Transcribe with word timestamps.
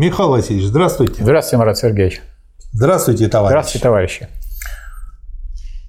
Михаил 0.00 0.30
Васильевич, 0.30 0.68
здравствуйте. 0.68 1.22
Здравствуйте, 1.22 1.58
Марат 1.58 1.76
Сергеевич. 1.76 2.22
Здравствуйте, 2.72 3.28
товарищ. 3.28 3.50
Здравствуйте, 3.50 3.82
товарищи. 3.82 4.28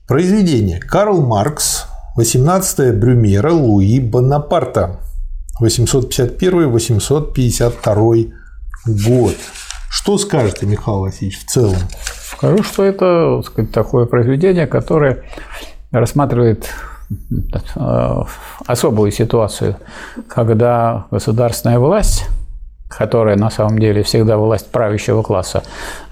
Произведение. 0.06 0.82
Карл 0.82 1.21
Маркс, 1.21 1.86
18 2.18 3.00
Брюмера 3.00 3.54
Луи 3.54 4.02
Бонапарта, 4.02 5.00
851-852 5.62 8.34
год. 8.86 9.36
Что 9.89 10.18
скажете, 10.18 10.66
Михаил 10.66 11.00
Васильевич, 11.00 11.39
в 11.39 11.46
целом? 11.46 11.78
Скажу, 12.36 12.64
что 12.64 12.84
это 12.84 13.38
так 13.38 13.46
сказать, 13.46 13.71
такое 13.71 14.05
произведение, 14.07 14.68
которое 14.68 15.23
рассматривает 15.91 16.68
э, 17.78 18.23
особую 18.66 19.14
ситуацию, 19.14 19.78
когда 20.28 21.05
государственная 21.12 21.80
власть 21.80 22.25
которая 22.98 23.38
на 23.38 23.50
самом 23.50 23.80
деле 23.80 24.04
всегда 24.04 24.38
власть 24.38 24.68
правящего 24.68 25.21
класса, 25.24 25.64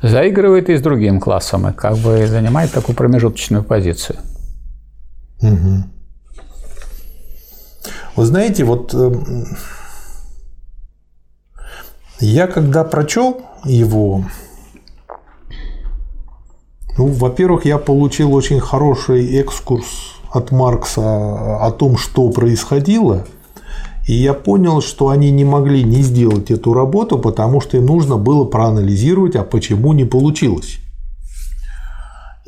заигрывает 0.02 0.70
и 0.70 0.78
с 0.78 0.82
другим 0.82 1.20
классом, 1.20 1.68
и 1.68 1.74
как 1.74 1.98
бы 1.98 2.26
занимает 2.26 2.72
такую 2.72 2.96
промежуточную 2.96 3.64
позицию. 3.64 4.18
Угу. 5.42 5.84
Вы 8.16 8.26
знаете, 8.26 8.64
вот 8.64 8.94
эм, 8.94 9.46
я 12.20 12.48
когда 12.48 12.84
прочел 12.84 13.42
его, 13.64 14.24
ну, 16.98 17.08
во-первых, 17.08 17.66
я 17.66 17.78
получил 17.78 18.34
очень 18.34 18.60
хороший 18.60 19.40
экскурс 19.40 20.16
от 20.32 20.52
Маркса 20.52 21.02
о 21.02 21.72
том, 21.72 21.98
что 21.98 22.30
происходило– 22.30 23.26
и 24.10 24.14
я 24.14 24.34
понял, 24.34 24.82
что 24.82 25.10
они 25.10 25.30
не 25.30 25.46
могли 25.46 25.84
не 25.84 26.02
сделать 26.02 26.50
эту 26.50 26.74
работу, 26.74 27.20
потому 27.20 27.62
что 27.62 27.78
им 27.78 27.86
нужно 27.86 28.18
было 28.18 28.44
проанализировать, 28.44 29.36
а 29.36 29.44
почему 29.44 29.94
не 29.94 30.04
получилось. 30.04 30.80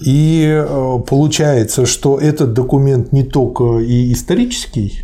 И 0.04 0.44
э, 0.44 1.00
получается, 1.08 1.86
что 1.86 2.18
этот 2.18 2.54
документ 2.54 3.12
не 3.12 3.22
только 3.22 3.78
и 3.78 4.12
исторический, 4.12 5.02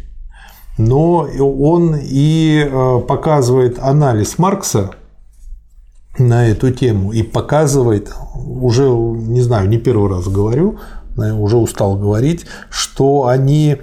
но 0.80 1.28
он 1.38 1.96
и 2.02 2.68
э, 2.68 3.02
показывает 3.08 3.78
анализ 3.78 4.40
Маркса 4.40 4.96
на 6.18 6.48
эту 6.48 6.72
тему 6.72 7.12
и 7.12 7.22
показывает, 7.22 8.12
уже 8.34 8.90
не 8.90 9.42
знаю, 9.42 9.70
не 9.70 9.78
первый 9.78 10.09
раз 10.09 10.28
говорю, 10.28 10.80
уже 11.16 11.58
устал 11.58 11.98
говорить, 11.98 12.48
что 12.72 13.28
они 13.28 13.78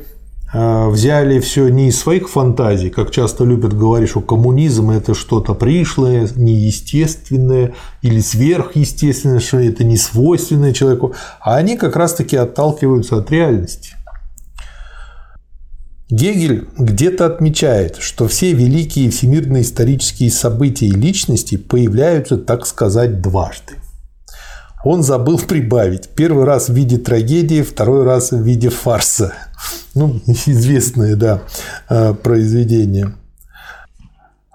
взяли 0.55 1.41
все 1.41 1.69
не 1.69 1.89
из 1.89 1.99
своих 1.99 2.29
фантазий, 2.29 2.89
как 2.89 3.11
часто 3.11 3.45
любят 3.45 3.77
говорить, 3.77 4.11
что 4.11 4.21
коммунизм 4.21 4.91
это 4.91 5.15
что-то 5.15 5.55
пришлое, 5.55 6.29
неестественное 6.37 7.75
или 8.03 8.21
сверхъестественное, 8.21 9.41
что 9.41 9.59
это 9.59 9.83
не 9.83 9.97
свойственное 9.97 10.73
человеку, 10.73 11.15
а 11.41 11.57
они 11.57 11.77
как 11.77 11.97
раз-таки 11.97 12.37
отталкиваются 12.37 13.17
от 13.17 13.31
реальности. 13.31 13.95
Гегель 16.09 16.69
где-то 16.79 17.27
отмечает, 17.27 17.97
что 17.97 18.29
все 18.29 18.53
великие 18.53 19.11
всемирные 19.11 19.63
исторические 19.63 20.31
события 20.31 20.87
и 20.87 20.93
личности 20.93 21.57
появляются, 21.57 22.37
так 22.37 22.67
сказать, 22.67 23.21
дважды. 23.21 23.75
Он 24.85 25.03
забыл 25.03 25.39
прибавить. 25.39 26.11
Первый 26.11 26.45
раз 26.45 26.69
в 26.69 26.75
виде 26.75 26.99
трагедии, 26.99 27.63
второй 27.63 28.05
раз 28.05 28.33
в 28.33 28.43
виде 28.43 28.69
фарса. 28.69 29.33
Ну, 29.95 30.21
известное, 30.27 31.17
да, 31.17 31.43
э, 31.89 32.13
произведение. 32.15 33.15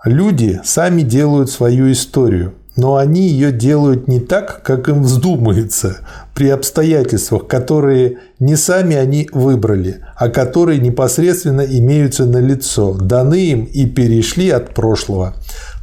Люди 0.05 0.61
сами 0.63 1.01
делают 1.01 1.49
свою 1.49 1.91
историю, 1.91 2.53
но 2.77 2.95
они 2.95 3.27
ее 3.27 3.51
делают 3.51 4.07
не 4.07 4.21
так, 4.21 4.63
как 4.63 4.87
им 4.87 5.03
вздумается, 5.03 5.97
при 6.33 6.47
обстоятельствах, 6.47 7.47
которые 7.47 8.19
не 8.39 8.55
сами 8.55 8.95
они 8.95 9.27
выбрали, 9.33 10.01
а 10.15 10.29
которые 10.29 10.79
непосредственно 10.79 11.61
имеются 11.61 12.25
на 12.25 12.37
лицо, 12.37 12.93
даны 12.93 13.49
им 13.49 13.63
и 13.65 13.85
перешли 13.87 14.49
от 14.51 14.73
прошлого. 14.73 15.35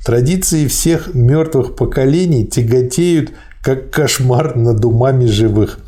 Традиции 0.06 0.66
всех 0.66 1.12
мертвых 1.14 1.76
поколений 1.76 2.46
тяготеют 2.46 3.32
как 3.66 3.90
кошмар 3.90 4.54
над 4.54 4.84
умами 4.84 5.24
живых. 5.24 5.80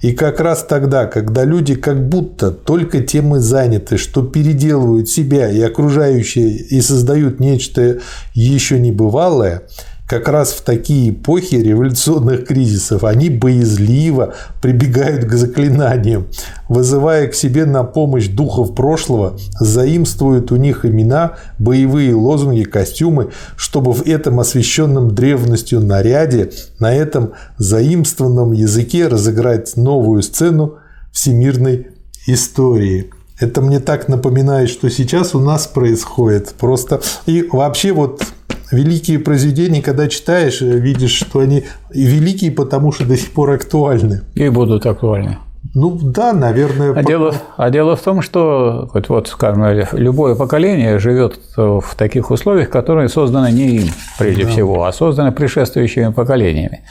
И 0.00 0.10
как 0.10 0.40
раз 0.40 0.64
тогда, 0.68 1.06
когда 1.06 1.44
люди 1.44 1.76
как 1.76 2.08
будто 2.08 2.50
только 2.50 3.02
тем 3.02 3.36
и 3.36 3.38
заняты, 3.38 3.98
что 3.98 4.24
переделывают 4.24 5.08
себя 5.08 5.48
и 5.48 5.60
окружающие 5.60 6.50
и 6.50 6.80
создают 6.80 7.38
нечто 7.38 8.00
еще 8.34 8.80
небывалое, 8.80 9.62
как 10.10 10.26
раз 10.26 10.50
в 10.50 10.62
такие 10.62 11.10
эпохи 11.10 11.54
революционных 11.54 12.44
кризисов 12.44 13.04
они 13.04 13.30
боязливо 13.30 14.34
прибегают 14.60 15.24
к 15.24 15.32
заклинаниям, 15.34 16.26
вызывая 16.68 17.28
к 17.28 17.34
себе 17.36 17.64
на 17.64 17.84
помощь 17.84 18.26
духов 18.26 18.74
прошлого, 18.74 19.38
заимствуют 19.60 20.50
у 20.50 20.56
них 20.56 20.84
имена, 20.84 21.34
боевые 21.60 22.12
лозунги, 22.12 22.64
костюмы, 22.64 23.30
чтобы 23.54 23.92
в 23.92 24.04
этом 24.04 24.40
освещенном 24.40 25.14
древностью 25.14 25.78
наряде, 25.78 26.50
на 26.80 26.92
этом 26.92 27.34
заимствованном 27.58 28.50
языке 28.50 29.06
разыграть 29.06 29.76
новую 29.76 30.22
сцену 30.24 30.78
всемирной 31.12 31.86
истории. 32.26 33.12
Это 33.38 33.60
мне 33.60 33.78
так 33.78 34.08
напоминает, 34.08 34.70
что 34.70 34.90
сейчас 34.90 35.36
у 35.36 35.38
нас 35.38 35.68
происходит. 35.68 36.52
Просто 36.58 37.00
и 37.26 37.48
вообще 37.52 37.92
вот 37.92 38.24
великие 38.70 39.18
произведения, 39.18 39.82
когда 39.82 40.08
читаешь, 40.08 40.62
э, 40.62 40.78
видишь, 40.78 41.12
что 41.12 41.40
они 41.40 41.64
великие, 41.90 42.50
потому 42.50 42.92
что 42.92 43.04
до 43.04 43.16
сих 43.16 43.32
пор 43.32 43.50
актуальны. 43.50 44.22
И 44.34 44.48
будут 44.48 44.86
актуальны. 44.86 45.38
Ну 45.74 45.98
да, 46.02 46.32
наверное. 46.32 46.90
А, 46.90 46.94
пока... 46.94 47.06
дело, 47.06 47.34
а 47.56 47.70
дело 47.70 47.94
в 47.94 48.00
том, 48.00 48.22
что 48.22 48.90
вот, 48.92 49.08
вот, 49.08 49.28
скажем, 49.28 49.86
любое 49.92 50.34
поколение 50.34 50.98
живет 50.98 51.38
в 51.56 51.94
таких 51.96 52.30
условиях, 52.30 52.70
которые 52.70 53.08
созданы 53.08 53.52
не 53.52 53.76
им 53.76 53.88
прежде 54.18 54.44
да. 54.44 54.50
всего, 54.50 54.84
а 54.84 54.92
созданы 54.92 55.32
предшествующими 55.32 56.12
поколениями. 56.12 56.82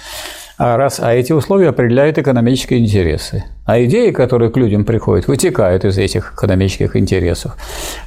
А, 0.62 0.75
раз, 0.75 1.00
а 1.00 1.14
эти 1.14 1.31
условия 1.31 1.70
определяют 1.70 2.18
экономические 2.18 2.81
интересы. 2.81 3.46
А 3.66 3.81
идеи, 3.86 4.12
которые 4.12 4.52
к 4.52 4.58
людям 4.58 4.84
приходят, 4.84 5.25
вытекают 5.25 5.86
из 5.86 5.97
этих 5.97 6.34
экономических 6.34 6.97
интересов. 6.97 7.56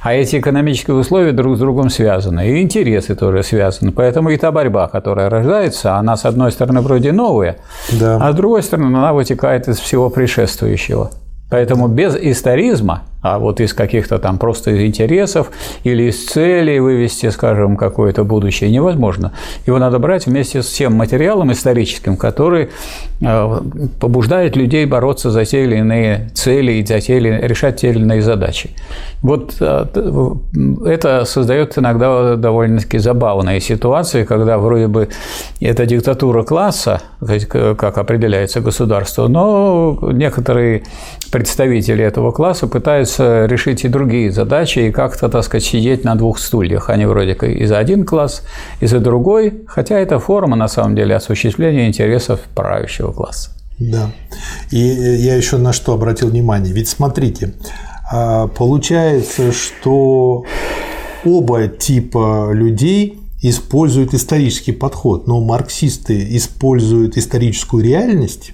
А 0.03 0.13
эти 0.13 0.35
экономические 0.35 0.95
условия 0.95 1.31
друг 1.31 1.55
с 1.55 1.59
другом 1.59 1.89
связаны. 1.89 2.47
И 2.47 2.61
интересы 2.61 3.15
тоже 3.15 3.41
связаны. 3.41 3.91
Поэтому 3.91 4.29
и 4.29 4.37
та 4.37 4.51
борьба, 4.51 4.87
которая 4.87 5.31
рождается, 5.31 5.95
она, 5.95 6.15
с 6.15 6.25
одной 6.25 6.51
стороны, 6.51 6.81
вроде 6.81 7.11
новая, 7.11 7.57
да. 7.91 8.17
а 8.21 8.31
с 8.31 8.35
другой 8.35 8.61
стороны, 8.61 8.97
она 8.97 9.13
вытекает 9.13 9.67
из 9.67 9.79
всего 9.79 10.11
предшествующего. 10.11 11.09
Поэтому 11.53 11.87
без 11.87 12.15
историзма, 12.15 13.03
а 13.21 13.37
вот 13.37 13.61
из 13.61 13.75
каких-то 13.75 14.17
там 14.17 14.39
просто 14.39 14.71
из 14.71 14.81
интересов 14.81 15.51
или 15.83 16.09
из 16.09 16.25
целей 16.25 16.79
вывести, 16.79 17.29
скажем, 17.29 17.77
какое-то 17.77 18.23
будущее 18.23 18.71
невозможно. 18.71 19.33
Его 19.67 19.77
надо 19.77 19.99
брать 19.99 20.25
вместе 20.25 20.63
с 20.63 20.69
тем 20.71 20.95
материалом 20.95 21.51
историческим, 21.51 22.17
который 22.17 22.69
э, 23.21 23.61
побуждает 23.99 24.55
людей 24.55 24.85
бороться 24.85 25.29
за 25.29 25.45
те 25.45 25.63
или 25.63 25.77
иные 25.77 26.31
цели 26.33 26.71
и 26.71 26.85
за 26.85 26.99
те 26.99 27.17
или, 27.17 27.29
решать 27.43 27.81
те 27.81 27.91
или 27.91 27.99
иные 27.99 28.23
задачи. 28.23 28.71
Вот 29.21 29.55
э, 29.61 29.85
это 30.85 31.23
создает 31.25 31.77
иногда 31.77 32.35
довольно-таки 32.35 32.97
забавные 32.97 33.61
ситуации, 33.61 34.23
когда 34.23 34.57
вроде 34.57 34.87
бы 34.87 35.07
это 35.61 35.85
диктатура 35.85 36.41
класса, 36.41 37.01
как 37.55 37.97
определяется 37.99 38.59
государство, 38.59 39.27
но 39.27 39.99
некоторые 40.11 40.83
представители 41.33 42.05
этого 42.05 42.31
класса 42.31 42.67
пытаются 42.67 43.47
решить 43.47 43.85
и 43.85 43.87
другие 43.87 44.31
задачи, 44.31 44.79
и 44.79 44.91
как-то, 44.91 45.29
так 45.29 45.43
сказать, 45.43 45.63
сидеть 45.63 46.03
на 46.03 46.13
двух 46.13 46.37
стульях. 46.37 46.91
Они 46.91 47.07
вроде 47.07 47.33
как 47.33 47.49
и 47.49 47.65
за 47.65 47.79
один 47.79 48.05
класс, 48.05 48.43
и 48.81 48.85
за 48.85 48.99
другой, 48.99 49.63
хотя 49.65 49.97
это 49.97 50.19
форма, 50.19 50.55
на 50.55 50.67
самом 50.67 50.95
деле, 50.95 51.15
осуществления 51.15 51.87
интересов 51.87 52.39
правящего 52.53 53.11
класса. 53.11 53.49
Да. 53.79 54.11
И 54.69 54.77
я 54.77 55.35
еще 55.35 55.57
на 55.57 55.73
что 55.73 55.93
обратил 55.93 56.29
внимание. 56.29 56.71
Ведь 56.71 56.87
смотрите, 56.87 57.55
а, 58.11 58.45
получается, 58.45 59.51
что 59.51 60.43
оба 61.25 61.67
типа 61.67 62.51
людей 62.53 63.17
используют 63.41 64.13
исторический 64.13 64.71
подход, 64.71 65.25
но 65.25 65.41
марксисты 65.41 66.37
используют 66.37 67.17
историческую 67.17 67.83
реальность 67.83 68.53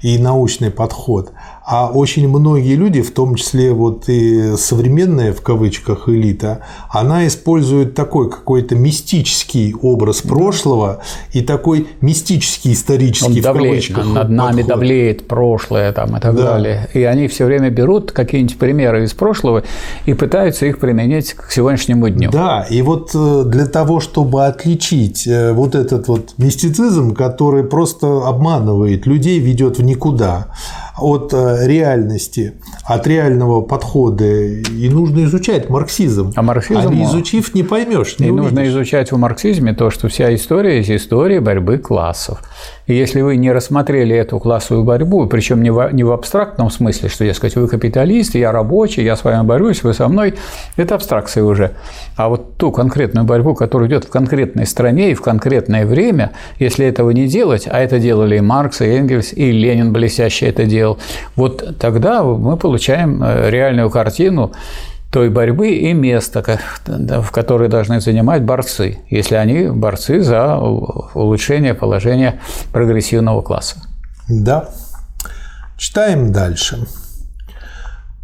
и 0.00 0.16
научный 0.16 0.70
подход, 0.70 1.32
А 1.72 1.86
очень 1.86 2.28
многие 2.28 2.74
люди, 2.74 3.00
в 3.00 3.12
том 3.12 3.36
числе 3.36 3.72
вот 3.72 4.08
и 4.08 4.56
современная 4.56 5.32
в 5.32 5.40
кавычках 5.40 6.08
элита, 6.08 6.62
она 6.90 7.28
использует 7.28 7.94
такой 7.94 8.28
какой-то 8.28 8.74
мистический 8.74 9.72
образ 9.80 10.20
прошлого 10.20 11.00
и 11.32 11.42
такой 11.42 11.86
мистический 12.00 12.72
исторический 12.72 13.36
Он 13.36 13.40
давлеет, 13.40 13.84
в 13.84 13.88
кавычках 13.94 14.14
над 14.14 14.30
нами 14.30 14.62
подход. 14.62 14.68
давлеет 14.68 15.28
прошлое 15.28 15.92
там, 15.92 16.16
и 16.16 16.20
так 16.20 16.34
Да. 16.34 16.42
далее. 16.42 16.88
И 16.92 17.04
они 17.04 17.28
все 17.28 17.44
время 17.44 17.70
берут 17.70 18.10
какие-нибудь 18.10 18.58
примеры 18.58 19.04
из 19.04 19.12
прошлого 19.14 19.62
и 20.06 20.14
пытаются 20.14 20.66
их 20.66 20.80
применить 20.80 21.34
к 21.34 21.52
сегодняшнему 21.52 22.08
дню. 22.08 22.32
Да, 22.32 22.66
и 22.68 22.82
вот 22.82 23.12
э, 23.14 23.44
для 23.46 23.66
того, 23.66 24.00
чтобы 24.00 24.44
отличить 24.44 25.24
э, 25.28 25.52
вот 25.52 25.76
этот 25.76 26.08
вот 26.08 26.34
мистицизм, 26.36 27.14
который 27.14 27.62
просто 27.62 28.26
обманывает 28.26 29.06
людей, 29.06 29.38
ведет 29.38 29.78
в 29.78 29.84
никуда 29.84 30.48
от 31.00 31.32
э, 31.34 31.66
реальности, 31.66 32.54
от 32.84 33.06
реального 33.06 33.60
подхода, 33.62 34.24
и 34.24 34.88
нужно 34.88 35.24
изучать 35.24 35.68
марксизм. 35.70 36.32
А 36.36 36.42
марксизм, 36.42 36.80
А 36.80 36.84
не 36.86 37.04
изучив, 37.04 37.54
не 37.54 37.62
поймешь, 37.62 38.18
не 38.18 38.28
И 38.28 38.30
нужно 38.30 38.60
увидишь. 38.60 38.74
изучать 38.74 39.12
в 39.12 39.16
марксизме 39.16 39.72
то, 39.72 39.90
что 39.90 40.08
вся 40.08 40.34
история 40.34 40.78
есть 40.78 40.90
история 40.90 41.40
борьбы 41.40 41.78
классов. 41.78 42.40
И 42.86 42.94
если 42.94 43.20
вы 43.20 43.36
не 43.36 43.52
рассмотрели 43.52 44.16
эту 44.16 44.38
классовую 44.38 44.84
борьбу, 44.84 45.26
причем 45.26 45.62
не 45.62 45.70
в, 45.70 45.92
не 45.92 46.02
в 46.02 46.12
абстрактном 46.12 46.70
смысле, 46.70 47.08
что, 47.08 47.24
дескать, 47.24 47.56
вы 47.56 47.68
капиталист, 47.68 48.34
я 48.34 48.52
рабочий, 48.52 49.02
я 49.04 49.16
с 49.16 49.24
вами 49.24 49.46
борюсь, 49.46 49.82
вы 49.82 49.94
со 49.94 50.08
мной, 50.08 50.34
это 50.76 50.94
абстракция 50.94 51.44
уже. 51.44 51.72
А 52.16 52.28
вот 52.28 52.56
ту 52.56 52.72
конкретную 52.72 53.24
борьбу, 53.24 53.54
которая 53.54 53.88
идет 53.88 54.04
в 54.04 54.10
конкретной 54.10 54.66
стране 54.66 55.12
и 55.12 55.14
в 55.14 55.22
конкретное 55.22 55.86
время, 55.86 56.32
если 56.58 56.86
этого 56.86 57.10
не 57.10 57.26
делать, 57.26 57.68
а 57.70 57.78
это 57.78 57.98
делали 57.98 58.36
и 58.36 58.40
Маркс, 58.40 58.80
и 58.80 58.86
Энгельс, 58.86 59.32
и 59.32 59.52
Ленин 59.52 59.92
блестяще 59.92 60.46
это 60.46 60.64
делал, 60.64 60.98
вот 61.36 61.78
тогда 61.78 62.22
мы 62.22 62.56
получаем 62.56 63.22
э, 63.22 63.50
реальную 63.50 63.90
картину 63.90 64.52
той 65.10 65.28
борьбы 65.28 65.70
и 65.70 65.92
да, 66.86 67.20
в 67.20 67.30
которое 67.32 67.68
должны 67.68 68.00
занимать 68.00 68.42
борцы, 68.42 68.98
если 69.10 69.34
они 69.34 69.68
борцы 69.68 70.20
за 70.22 70.56
улучшение 70.58 71.74
положения 71.74 72.40
прогрессивного 72.72 73.42
класса. 73.42 73.76
Да. 74.28 74.68
Читаем 75.76 76.32
дальше. 76.32 76.86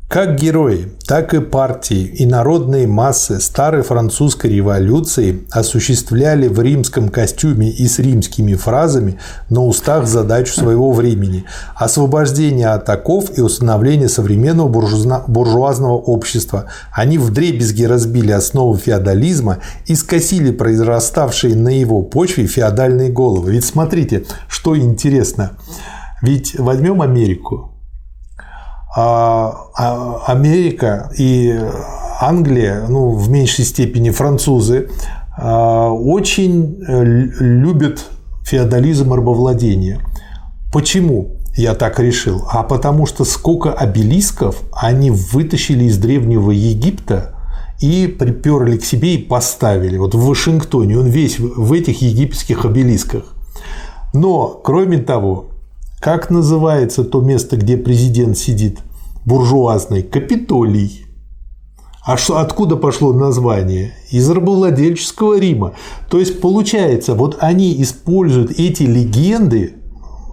Как 0.08 0.36
герои, 0.36 0.92
так 1.04 1.34
и 1.34 1.40
партии 1.40 2.04
и 2.04 2.26
народные 2.26 2.86
массы 2.86 3.40
старой 3.40 3.82
французской 3.82 4.52
революции 4.52 5.44
осуществляли 5.50 6.46
в 6.46 6.60
римском 6.60 7.08
костюме 7.08 7.70
и 7.70 7.88
с 7.88 7.98
римскими 7.98 8.54
фразами 8.54 9.18
на 9.50 9.64
устах 9.64 10.06
задачу 10.06 10.54
своего 10.54 10.92
времени– 10.92 11.44
освобождение 11.74 12.68
от 12.68 12.88
оков 12.88 13.36
и 13.36 13.40
установление 13.40 14.08
современного 14.08 14.68
буржуазного 15.26 15.96
общества. 15.96 16.66
Они 16.92 17.18
вдребезги 17.18 17.82
разбили 17.82 18.30
основы 18.30 18.78
феодализма 18.78 19.58
и 19.86 19.96
скосили 19.96 20.52
произраставшие 20.52 21.56
на 21.56 21.80
его 21.80 22.02
почве 22.02 22.46
феодальные 22.46 23.10
головы. 23.10 23.50
Ведь 23.50 23.64
смотрите, 23.64 24.24
что 24.46 24.78
интересно. 24.78 25.58
Ведь 26.22 26.56
возьмем 26.56 27.02
Америку. 27.02 27.75
А, 28.98 29.68
а, 29.76 30.22
Америка 30.26 31.10
и 31.18 31.54
Англия, 32.18 32.86
ну, 32.88 33.10
в 33.10 33.28
меньшей 33.28 33.66
степени 33.66 34.08
французы, 34.08 34.88
а, 35.36 35.90
очень 35.90 36.82
э, 36.88 37.04
любят 37.04 38.06
феодализм 38.42 39.12
и 39.12 39.16
рабовладение. 39.18 40.00
Почему 40.72 41.36
я 41.56 41.74
так 41.74 42.00
решил? 42.00 42.46
А 42.50 42.62
потому 42.62 43.04
что 43.04 43.26
сколько 43.26 43.70
обелисков 43.70 44.62
они 44.72 45.10
вытащили 45.10 45.84
из 45.84 45.98
Древнего 45.98 46.50
Египта 46.50 47.34
и 47.82 48.06
приперли 48.06 48.78
к 48.78 48.84
себе 48.86 49.16
и 49.16 49.18
поставили. 49.18 49.98
Вот 49.98 50.14
в 50.14 50.26
Вашингтоне 50.26 50.98
он 50.98 51.08
весь 51.08 51.38
в 51.38 51.70
этих 51.74 52.00
египетских 52.00 52.64
обелисках. 52.64 53.24
Но, 54.14 54.48
кроме 54.64 54.96
того, 54.96 55.50
как 56.00 56.30
называется 56.30 57.04
то 57.04 57.20
место, 57.20 57.56
где 57.56 57.76
президент 57.76 58.36
сидит? 58.38 58.80
Буржуазный. 59.24 60.02
Капитолий. 60.02 61.06
А 62.04 62.16
что, 62.16 62.38
откуда 62.38 62.76
пошло 62.76 63.12
название? 63.12 63.94
Из 64.10 64.30
рабовладельческого 64.30 65.40
Рима. 65.40 65.74
То 66.08 66.20
есть, 66.20 66.40
получается, 66.40 67.14
вот 67.14 67.38
они 67.40 67.82
используют 67.82 68.52
эти 68.52 68.84
легенды, 68.84 69.74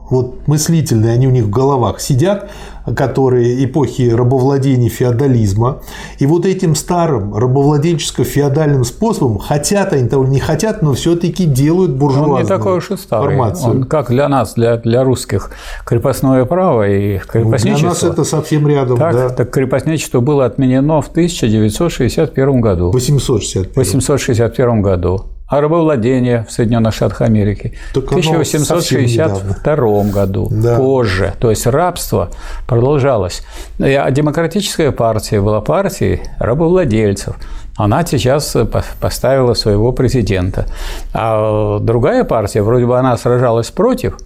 вот 0.09 0.47
мыслительные, 0.47 1.13
они 1.13 1.27
у 1.27 1.31
них 1.31 1.45
в 1.45 1.49
головах 1.49 1.99
сидят, 1.99 2.49
которые 2.95 3.63
эпохи 3.63 4.09
рабовладения 4.09 4.89
феодализма, 4.89 5.79
и 6.19 6.25
вот 6.25 6.45
этим 6.45 6.75
старым 6.75 7.33
рабовладельческо-феодальным 7.35 8.83
способом, 8.83 9.37
хотят 9.37 9.93
они 9.93 10.09
того 10.09 10.25
не 10.25 10.39
хотят, 10.39 10.81
но 10.81 10.93
все-таки 10.93 11.45
делают 11.45 11.91
буржуазную 11.91 12.35
Он 12.35 12.41
не 12.41 12.47
такой 12.47 12.77
уж 12.77 12.91
и 12.91 12.97
старый. 12.97 13.29
формацию. 13.29 13.71
Он, 13.71 13.83
как 13.85 14.09
для 14.09 14.27
нас, 14.27 14.53
для, 14.55 14.77
для 14.77 15.03
русских, 15.03 15.51
крепостное 15.85 16.43
право 16.45 16.87
и 16.87 17.13
Ну, 17.13 17.19
Для 17.19 17.19
крепостничество. 17.31 17.87
нас 17.87 18.03
это 18.03 18.23
совсем 18.23 18.67
рядом, 18.67 18.97
так, 18.97 19.13
да. 19.13 19.29
так 19.29 19.49
крепостничество 19.49 20.19
было 20.19 20.45
отменено 20.45 21.01
в 21.01 21.07
1961 21.07 22.61
году. 22.61 22.91
860. 22.91 23.73
В 23.73 23.77
861 23.77 24.81
году. 24.81 25.25
А 25.57 25.61
рабовладение 25.61 26.45
в 26.47 26.51
Соединенных 26.51 26.93
Штатах 26.93 27.21
Америки 27.21 27.73
Так 27.93 28.05
в 28.05 28.11
оно 28.11 28.19
1862 28.19 30.03
году, 30.11 30.47
Да. 30.51 30.77
позже. 30.77 31.33
То 31.39 31.49
есть 31.49 31.65
рабство 31.67 32.29
продолжалось. 32.67 33.43
А 33.79 34.09
демократическая 34.11 34.91
партия 34.91 35.41
была 35.41 35.61
партией 35.61 36.21
рабовладельцев. 36.39 37.35
Она 37.75 38.05
сейчас 38.05 38.51
по- 38.51 38.83
поставила 39.01 39.53
своего 39.55 39.91
президента. 39.91 40.65
А 41.13 41.79
другая 41.79 42.23
партия, 42.23 42.61
вроде 42.61 42.85
бы 42.85 42.97
она 42.99 43.17
сражалась 43.17 43.71
против 43.71 44.17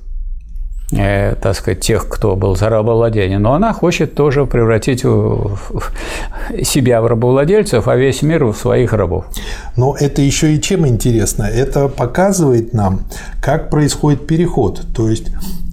э, 0.92 1.36
так 1.36 1.56
сказать, 1.56 1.82
тех, 1.82 2.08
кто 2.08 2.36
был 2.36 2.56
за 2.56 2.70
рабовладение, 2.70 3.40
но 3.40 3.54
она 3.54 3.74
хочет 3.74 4.16
тоже 4.16 4.46
превратить 4.46 5.02
себя 6.64 7.02
в 7.02 7.08
рабовладельцев, 7.08 7.88
а 7.88 7.96
весь 7.96 8.22
мир 8.22 8.46
в 8.46 8.56
своих 8.56 8.94
рабов. 8.94 9.26
Но 9.76 9.96
это 10.00 10.22
еще 10.22 10.54
и 10.54 10.62
чем 10.62 10.88
интересно? 10.88 11.44
Это 11.44 11.88
показывает 11.88 12.74
нам, 12.74 13.02
как 13.42 13.70
происходит 13.70 14.28
переход. 14.28 14.82
То 14.96 15.10
есть 15.10 15.28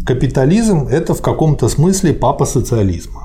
капитализм– 0.06 0.88
это 0.90 1.14
в 1.14 1.22
каком-то 1.22 1.68
смысле 1.68 2.12
папа 2.12 2.44
социализма. 2.44 3.23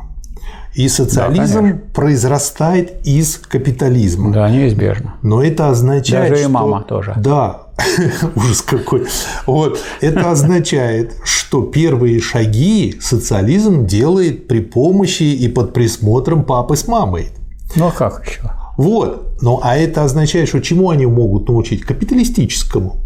И 0.76 0.88
социализм 0.88 1.62
конечно. 1.62 1.82
произрастает 1.94 3.06
из 3.06 3.38
капитализма. 3.38 4.32
Да, 4.32 4.50
неизбежно. 4.50 5.16
Но 5.24 5.44
это 5.44 5.70
означает, 5.70 6.30
Даже 6.30 6.42
и 6.42 6.46
что... 6.46 6.52
мама 6.52 6.84
тоже. 6.84 7.14
Да, 7.18 7.64
ужас 8.36 8.62
какой. 8.62 9.08
Вот. 9.46 9.80
Это 10.00 10.32
означает, 10.32 11.16
что 11.24 11.64
первые 11.64 12.20
шаги 12.20 12.98
социализм 13.02 13.86
делает 13.86 14.48
при 14.48 14.60
помощи 14.62 15.24
и 15.24 15.48
под 15.48 15.74
присмотром 15.74 16.44
папы 16.44 16.76
с 16.76 16.88
мамой. 16.88 17.30
Ну 17.76 17.88
а 17.88 17.92
как 17.92 18.26
еще? 18.28 18.42
Вот. 18.78 19.38
Ну, 19.42 19.60
а 19.62 19.76
это 19.76 20.04
означает, 20.04 20.48
что 20.48 20.60
чему 20.62 20.90
они 20.90 21.06
могут 21.06 21.50
научить? 21.50 21.82
Капиталистическому. 21.82 22.98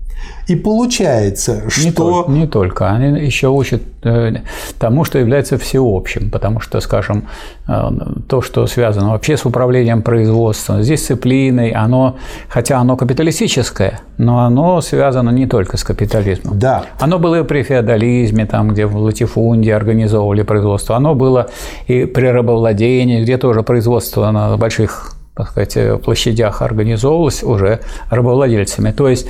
И 0.48 0.56
получается, 0.56 1.64
Не, 1.64 1.92
что... 1.92 1.92
только, 1.92 2.32
не 2.32 2.48
только. 2.48 2.92
Они 2.92 3.26
еще 3.26 3.48
учат 3.48 3.82
э, 4.04 4.34
тому, 4.78 5.06
что 5.06 5.20
является 5.20 5.58
всеобщим, 5.58 6.30
потому 6.30 6.60
что, 6.60 6.82
скажем, 6.82 7.28
э, 7.68 7.90
то, 8.28 8.42
что 8.42 8.68
связано 8.68 9.12
вообще 9.12 9.38
с 9.38 9.46
управлением 9.46 10.02
производством, 10.02 10.84
с 10.84 10.88
дисциплиной, 10.88 11.72
оно, 11.72 12.18
хотя 12.50 12.80
оно 12.80 12.98
капиталистическое, 12.98 14.02
но 14.18 14.40
оно 14.40 14.82
связано 14.82 15.30
не 15.30 15.48
только 15.48 15.78
с 15.78 15.84
капитализмом. 15.84 16.60
Да. 16.60 16.84
Оно 17.00 17.20
было 17.20 17.40
и 17.40 17.44
при 17.44 17.64
феодализме, 17.64 18.46
там, 18.46 18.70
где 18.70 18.86
в 18.86 18.98
латифунде 18.98 19.74
организовывали 19.74 20.44
производство. 20.44 20.98
Оно 20.98 21.16
было 21.16 21.50
и 21.88 22.06
при 22.06 22.28
рабовладении, 22.28 23.22
где 23.22 23.38
тоже 23.38 23.64
производство 23.64 24.30
на 24.32 24.58
больших 24.58 25.16
так 25.36 25.50
сказать, 25.50 26.02
площадях 26.04 26.62
организовывалось 26.62 27.44
уже 27.44 27.80
рабовладельцами. 28.10 28.92
То 28.92 29.10
есть 29.10 29.28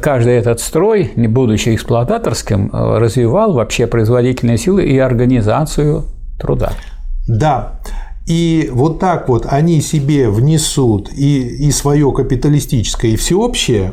каждый 0.00 0.34
этот 0.34 0.60
строй, 0.60 1.12
не 1.16 1.26
будучи 1.26 1.74
эксплуататорским, 1.74 2.70
развивал 2.72 3.54
вообще 3.54 3.86
производительные 3.86 4.58
силы 4.58 4.84
и 4.84 4.96
организацию 4.98 6.04
труда. 6.38 6.72
Да. 7.26 7.80
И 8.26 8.70
вот 8.72 9.00
так 9.00 9.28
вот 9.28 9.46
они 9.48 9.80
себе 9.80 10.28
внесут 10.28 11.10
и, 11.12 11.66
и 11.66 11.72
свое 11.72 12.12
капиталистическое, 12.12 13.12
и 13.12 13.16
всеобщее, 13.16 13.92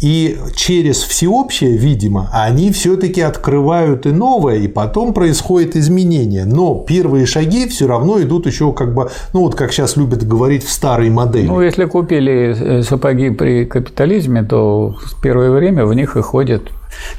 и 0.00 0.38
через 0.54 1.02
всеобщее, 1.02 1.76
видимо, 1.76 2.30
они 2.32 2.72
все-таки 2.72 3.20
открывают 3.20 4.06
и 4.06 4.10
новое, 4.10 4.56
и 4.56 4.68
потом 4.68 5.12
происходит 5.12 5.76
изменение. 5.76 6.44
Но 6.44 6.74
первые 6.74 7.26
шаги 7.26 7.68
все 7.68 7.86
равно 7.86 8.20
идут 8.20 8.46
еще 8.46 8.72
как 8.72 8.94
бы, 8.94 9.10
ну 9.32 9.40
вот 9.40 9.54
как 9.54 9.72
сейчас 9.72 9.96
любят 9.96 10.26
говорить, 10.26 10.64
в 10.64 10.70
старой 10.70 11.10
модели. 11.10 11.46
Ну, 11.46 11.60
если 11.60 11.84
купили 11.84 12.82
сапоги 12.82 13.30
при 13.30 13.64
капитализме, 13.64 14.42
то 14.42 14.96
в 15.04 15.20
первое 15.20 15.50
время 15.50 15.84
в 15.84 15.94
них 15.94 16.16
и 16.16 16.20
ходят 16.20 16.62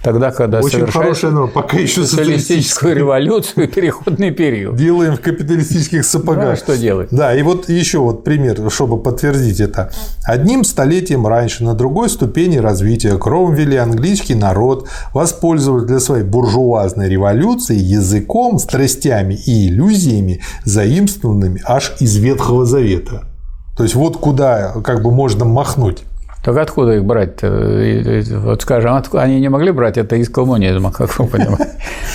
тогда, 0.02 0.32
когда 0.32 0.60
Очень 0.60 0.88
хорошая, 0.88 1.32
но 1.32 1.48
пока 1.48 1.78
еще 1.78 2.06
социалистическую 2.06 2.96
революцию, 2.96 3.68
переходный 3.74 4.32
период. 4.32 4.76
Делаем 4.76 5.18
в 5.18 5.22
капиталистических 5.22 6.06
сапогах. 6.06 6.52
Да, 6.52 6.56
что 6.56 6.78
делать? 6.78 7.10
Да, 7.12 7.36
и 7.36 7.42
вот 7.42 7.70
еще 7.70 8.00
вот 8.00 8.24
пример, 8.24 8.70
чтобы 8.72 9.02
подтвердить 9.02 9.60
это. 9.60 9.92
Одним 10.26 10.64
столетием 10.64 11.28
раньше 11.28 11.64
на 11.64 11.74
другой 11.74 12.10
ступени 12.10 12.58
развития 12.58 13.18
Кромвель 13.18 13.74
и 13.74 13.78
английский 13.78 14.36
народ 14.36 14.88
воспользовались 15.14 15.86
для 15.86 16.00
своей 16.00 16.24
буржуазной 16.24 17.10
революции 17.10 17.78
языком, 17.78 18.60
страстями 18.60 19.34
и 19.34 19.68
иллюзиями, 19.68 20.42
заимствованными 20.66 21.62
аж 21.66 21.94
из 22.00 22.16
Ветхого 22.18 22.66
Завета. 22.66 23.24
То 23.78 23.84
есть 23.84 23.96
вот 23.96 24.18
куда 24.18 24.74
как 24.84 25.02
бы 25.02 25.12
можно 25.12 25.46
махнуть. 25.46 26.04
Так 26.44 26.58
откуда 26.58 26.94
их 26.94 27.06
брать-то? 27.06 28.40
Вот 28.40 28.64
скажем, 28.64 29.00
они 29.14 29.40
не 29.40 29.50
могли 29.50 29.72
брать 29.72 29.98
это 29.98 30.16
из 30.16 30.28
коммунизма, 30.30 30.92
как 30.98 31.18
вы 31.20 31.28
понимаете. 31.28 31.70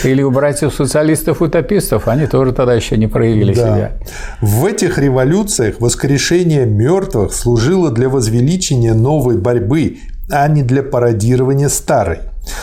Или 0.05 0.23
убрать 0.23 0.63
у 0.63 0.71
социалистов-утопистов, 0.71 2.09
они 2.09 2.27
тоже 2.27 2.53
тогда 2.53 2.75
еще 2.75 2.97
не 2.97 3.07
проявили 3.07 3.55
да. 3.55 3.63
себя. 3.63 3.93
В 4.41 4.67
этих 4.67 4.99
революциях 4.99 5.77
воскрешение 5.81 6.67
мертвых 6.67 7.33
служило 7.33 7.91
для 7.91 8.09
возвеличения 8.09 8.95
новой 8.95 9.39
борьбы, 9.39 9.99
а 10.31 10.49
не 10.49 10.63
для 10.63 10.83
пародирования 10.83 11.69
старой 11.69 12.19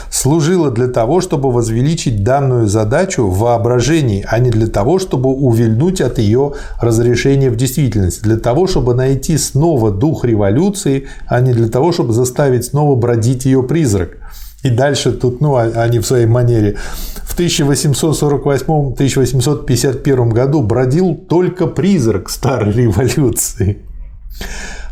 служила 0.10 0.72
для 0.72 0.88
того, 0.88 1.22
чтобы 1.22 1.52
возвеличить 1.52 2.24
данную 2.24 2.68
задачу 2.68 3.28
в 3.28 3.40
воображении, 3.40 4.26
а 4.28 4.40
не 4.40 4.50
для 4.50 4.68
того, 4.68 5.00
чтобы 5.00 5.30
увильнуть 5.30 6.02
от 6.02 6.20
ее 6.20 6.54
разрешения 6.80 7.50
в 7.50 7.56
действительности, 7.56 8.22
для 8.22 8.38
того, 8.38 8.68
чтобы 8.68 8.94
найти 8.94 9.38
снова 9.38 9.92
дух 9.92 10.26
революции, 10.26 11.08
а 11.28 11.42
не 11.42 11.54
для 11.54 11.68
того, 11.68 11.92
чтобы 11.92 12.14
заставить 12.14 12.66
снова 12.66 12.96
бродить 12.96 13.46
ее 13.46 13.64
призрак. 13.64 14.18
И 14.64 14.70
дальше 14.70 15.12
тут, 15.12 15.42
ну, 15.42 15.56
а, 15.56 15.64
они 15.64 16.00
в 16.00 16.06
своей 16.06 16.26
манере. 16.26 16.78
В 17.24 17.38
1848-1851 17.38 20.32
году 20.32 20.62
бродил 20.62 21.16
только 21.16 21.68
призрак 21.68 22.30
старой 22.30 22.72
революции. 22.72 23.80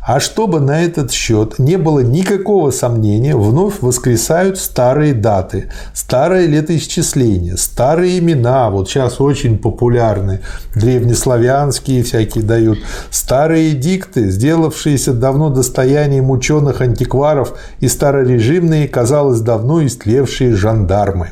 А 0.03 0.19
чтобы 0.19 0.59
на 0.59 0.83
этот 0.83 1.11
счет 1.11 1.59
не 1.59 1.77
было 1.77 1.99
никакого 1.99 2.71
сомнения, 2.71 3.35
вновь 3.35 3.81
воскресают 3.81 4.57
старые 4.57 5.13
даты, 5.13 5.71
старое 5.93 6.47
летоисчисление, 6.47 7.55
старые 7.55 8.17
имена, 8.17 8.71
вот 8.71 8.89
сейчас 8.89 9.21
очень 9.21 9.59
популярны, 9.59 10.41
древнеславянские 10.73 12.01
всякие 12.03 12.43
дают, 12.43 12.79
старые 13.11 13.73
дикты, 13.73 14.31
сделавшиеся 14.31 15.13
давно 15.13 15.51
достоянием 15.51 16.31
ученых-антикваров 16.31 17.53
и 17.79 17.87
старорежимные, 17.87 18.87
казалось, 18.87 19.41
давно 19.41 19.85
истлевшие 19.85 20.55
жандармы. 20.55 21.29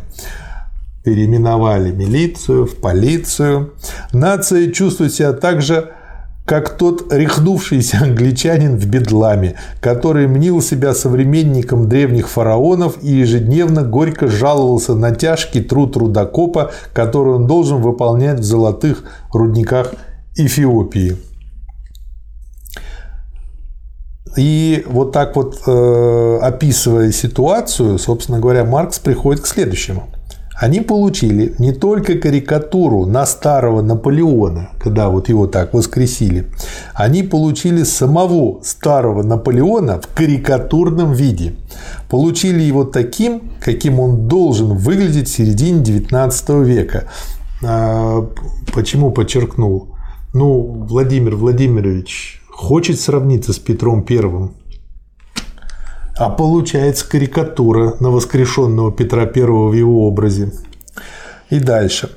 Переименовали 1.03 1.91
милицию 1.91 2.67
в 2.67 2.75
полицию. 2.75 3.73
Нация 4.13 4.71
чувствует 4.71 5.11
себя 5.11 5.33
также 5.33 5.89
как 6.49 6.69
тот 6.77 7.13
рехнувшийся 7.13 7.99
англичанин 8.01 8.75
в 8.75 8.87
бедламе, 8.87 9.53
который 9.81 10.27
мнил 10.27 10.63
себя 10.63 10.95
современником 10.95 11.87
древних 11.87 12.27
фараонов 12.27 13.03
и 13.03 13.11
ежедневно 13.11 13.83
горько 13.83 14.27
жаловался 14.27 14.95
на 14.95 15.11
тяжкий 15.13 15.61
труд 15.61 15.95
рудокопа, 15.95 16.71
который 16.91 17.35
он 17.35 17.45
должен 17.45 17.83
выполнять 17.83 18.39
в 18.39 18.43
золотых 18.43 19.03
рудниках 19.31 19.93
Эфиопии. 20.35 21.17
И 24.35 24.83
вот 24.87 25.11
так 25.11 25.35
вот 25.35 25.61
э, 25.67 26.39
описывая 26.41 27.11
ситуацию, 27.11 27.99
собственно 27.99 28.39
говоря, 28.39 28.63
Маркс 28.63 28.97
приходит 28.97 29.43
к 29.43 29.45
следующему– 29.45 30.09
они 30.59 30.81
получили 30.81 31.55
не 31.57 31.71
только 31.71 32.15
карикатуру 32.15 33.05
на 33.05 33.25
старого 33.25 33.81
Наполеона, 33.81 34.71
когда 34.77 35.07
вот 35.09 35.29
его 35.29 35.47
так 35.47 35.73
воскресили, 35.73 36.47
они 36.93 37.23
получили 37.23 37.83
самого 37.83 38.61
старого 38.61 39.23
Наполеона 39.23 40.01
в 40.01 40.13
карикатурном 40.13 41.13
виде. 41.13 41.53
Получили 42.09 42.61
его 42.61 42.83
таким, 42.83 43.53
каким 43.61 44.01
он 44.01 44.27
должен 44.27 44.75
выглядеть 44.75 45.29
в 45.29 45.31
середине 45.31 45.81
19 45.81 46.49
века. 46.65 47.05
А, 47.63 48.27
почему 48.73 49.11
подчеркнул? 49.11 49.95
Ну, 50.33 50.85
Владимир 50.89 51.37
Владимирович 51.37 52.41
хочет 52.49 52.99
сравниться 52.99 53.53
с 53.53 53.59
Петром 53.59 54.03
Первым, 54.03 54.51
а 56.19 56.29
получается 56.29 57.09
карикатура 57.09 57.95
на 58.01 58.09
воскрешенного 58.09 58.91
Петра 58.91 59.23
I 59.23 59.41
в 59.43 59.73
его 59.73 60.05
образе. 60.05 60.51
И 61.49 61.59
дальше. 61.59 62.09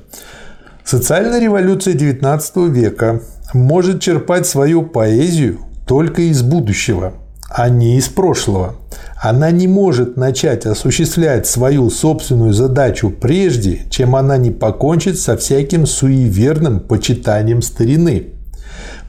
Социальная 0.84 1.40
революция 1.40 1.94
XIX 1.94 2.68
века 2.68 3.22
может 3.54 4.00
черпать 4.00 4.46
свою 4.46 4.82
поэзию 4.82 5.60
только 5.86 6.22
из 6.22 6.42
будущего, 6.42 7.14
а 7.48 7.68
не 7.68 7.96
из 7.96 8.08
прошлого. 8.08 8.74
Она 9.22 9.52
не 9.52 9.68
может 9.68 10.16
начать 10.16 10.66
осуществлять 10.66 11.46
свою 11.46 11.88
собственную 11.88 12.52
задачу 12.52 13.08
прежде, 13.08 13.82
чем 13.88 14.16
она 14.16 14.36
не 14.36 14.50
покончит 14.50 15.16
со 15.16 15.36
всяким 15.36 15.86
суеверным 15.86 16.80
почитанием 16.80 17.62
старины. 17.62 18.32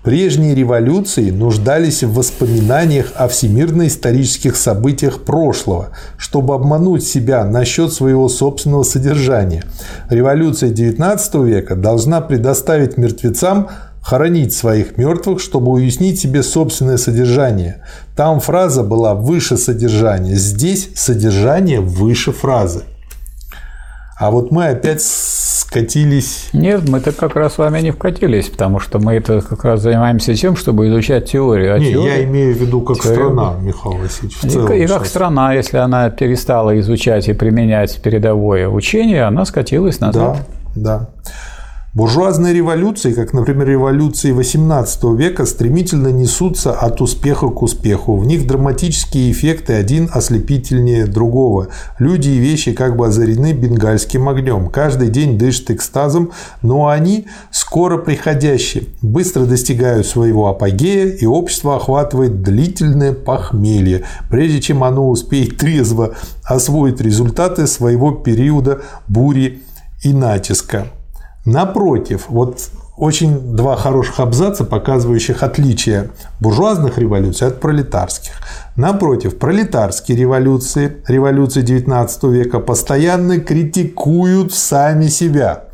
Прежние 0.04 0.54
революции 0.54 1.30
нуждались 1.30 2.04
в 2.04 2.14
воспоминаниях 2.14 3.14
о 3.16 3.30
всемирно-исторических 3.30 4.58
событиях 4.58 5.22
прошлого, 5.22 5.92
чтобы 6.18 6.56
обмануть 6.56 7.06
себя 7.06 7.46
насчет 7.46 7.94
своего 7.94 8.28
собственного 8.28 8.84
содержания. 8.84 9.64
Революция 10.10 10.72
XIX 10.72 11.46
века 11.46 11.78
должна 11.78 12.20
предоставить 12.20 12.98
мертвецам 12.98 13.70
хоронить 14.02 14.54
своих 14.54 14.98
мертвых, 14.98 15.40
чтобы 15.40 15.72
уяснить 15.72 16.20
себе 16.20 16.44
собственное 16.44 16.98
содержание. 16.98 17.84
Там 18.18 18.42
фраза 18.42 18.84
была 18.84 19.16
выше 19.16 19.56
содержания, 19.56 20.36
здесь 20.36 20.90
содержание 20.96 21.80
выше 21.80 22.34
фразы. 22.34 22.84
А 24.18 24.30
вот 24.30 24.52
мы 24.52 24.68
опять 24.68 25.02
скатились. 25.02 26.50
Нет, 26.54 26.88
мы-то 26.88 27.12
как 27.12 27.36
раз 27.36 27.56
с 27.56 27.58
вами 27.58 27.82
не 27.82 27.92
вкатились, 27.92 28.48
потому 28.48 28.80
что 28.80 29.00
мы 29.00 29.14
это 29.14 29.42
как 29.42 29.64
раз 29.64 29.82
занимаемся 29.82 30.36
тем, 30.36 30.56
чтобы 30.56 30.88
изучать 30.88 31.32
теорию. 31.32 31.76
А 31.76 31.80
не, 31.80 31.92
теория... 31.92 32.18
я 32.18 32.24
имею 32.24 32.54
в 32.54 32.58
виду 32.58 32.82
как 32.82 32.98
теория... 33.00 33.16
страна, 33.16 33.56
Михаил 33.60 33.98
Васильевич. 33.98 34.38
В 34.38 34.52
целом, 34.52 34.72
и, 34.72 34.84
и 34.84 34.88
как 34.88 35.06
страна, 35.06 35.54
если 35.54 35.78
она 35.78 36.10
перестала 36.12 36.80
изучать 36.80 37.28
и 37.28 37.34
применять 37.34 38.02
передовое 38.02 38.68
учение, 38.68 39.24
она 39.24 39.46
скатилась 39.46 40.00
назад. 40.00 40.38
Да, 40.76 41.00
да. 41.00 41.10
Буржуазные 41.96 42.56
революции, 42.56 43.14
как, 43.14 43.34
например, 43.34 43.68
революции 43.68 44.34
XVIII 44.34 45.16
века, 45.16 45.46
стремительно 45.46 46.08
несутся 46.08 46.72
от 46.72 47.02
успеха 47.02 47.50
к 47.50 47.62
успеху. 47.62 48.18
В 48.18 48.26
них 48.26 48.48
драматические 48.48 49.32
эффекты 49.32 49.74
один 49.74 50.10
ослепительнее 50.12 51.06
другого. 51.06 51.68
Люди 52.00 52.30
и 52.30 52.40
вещи 52.40 52.74
как 52.74 52.98
бы 52.98 53.06
озарены 53.06 53.54
бенгальским 53.54 54.28
огнем. 54.28 54.70
Каждый 54.70 55.10
день 55.10 55.38
дышат 55.38 55.70
экстазом, 55.70 56.32
но 56.64 56.88
они 56.88 57.28
скоро 57.52 58.00
приходящие, 58.00 58.86
быстро 59.04 59.46
достигают 59.46 60.08
своего 60.08 60.48
апогея, 60.48 61.06
и 61.06 61.28
общество 61.28 61.76
охватывает 61.76 62.42
длительное 62.42 63.14
похмелье, 63.14 64.04
прежде 64.32 64.62
чем 64.62 64.84
оно 64.84 65.08
успеет 65.08 65.58
трезво 65.58 66.16
освоить 66.44 67.00
результаты 67.02 67.68
своего 67.68 68.10
периода 68.14 68.82
бури 69.08 69.62
и 70.02 70.12
натиска. 70.12 70.88
Напротив, 71.46 72.26
вот 72.30 72.70
очень 72.96 73.56
два 73.56 73.76
хороших 73.76 74.20
абзаца, 74.20 74.64
показывающих 74.64 75.44
отличие 75.44 76.12
буржуазных 76.40 76.98
революций 76.98 77.48
от 77.48 77.60
пролетарских. 77.60 78.34
Напротив, 78.78 79.38
пролетарские 79.38 80.18
революции, 80.18 80.98
революции 81.08 81.64
XIX 81.64 82.32
века 82.32 82.60
постоянно 82.60 83.40
критикуют 83.40 84.54
сами 84.54 85.08
себя. 85.08 85.66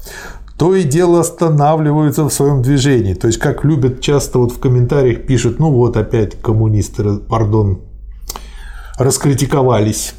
То 0.58 0.76
и 0.76 0.84
дело 0.84 1.20
останавливаются 1.20 2.24
в 2.24 2.34
своем 2.34 2.62
движении. 2.62 3.14
То 3.14 3.28
есть, 3.28 3.40
как 3.40 3.64
любят 3.64 4.02
часто 4.02 4.40
вот 4.40 4.52
в 4.52 4.60
комментариях 4.60 5.26
пишут, 5.26 5.60
ну 5.60 5.72
вот 5.72 5.98
опять 5.98 6.42
коммунисты, 6.42 7.18
пардон, 7.18 7.82
раскритиковались 8.98 10.16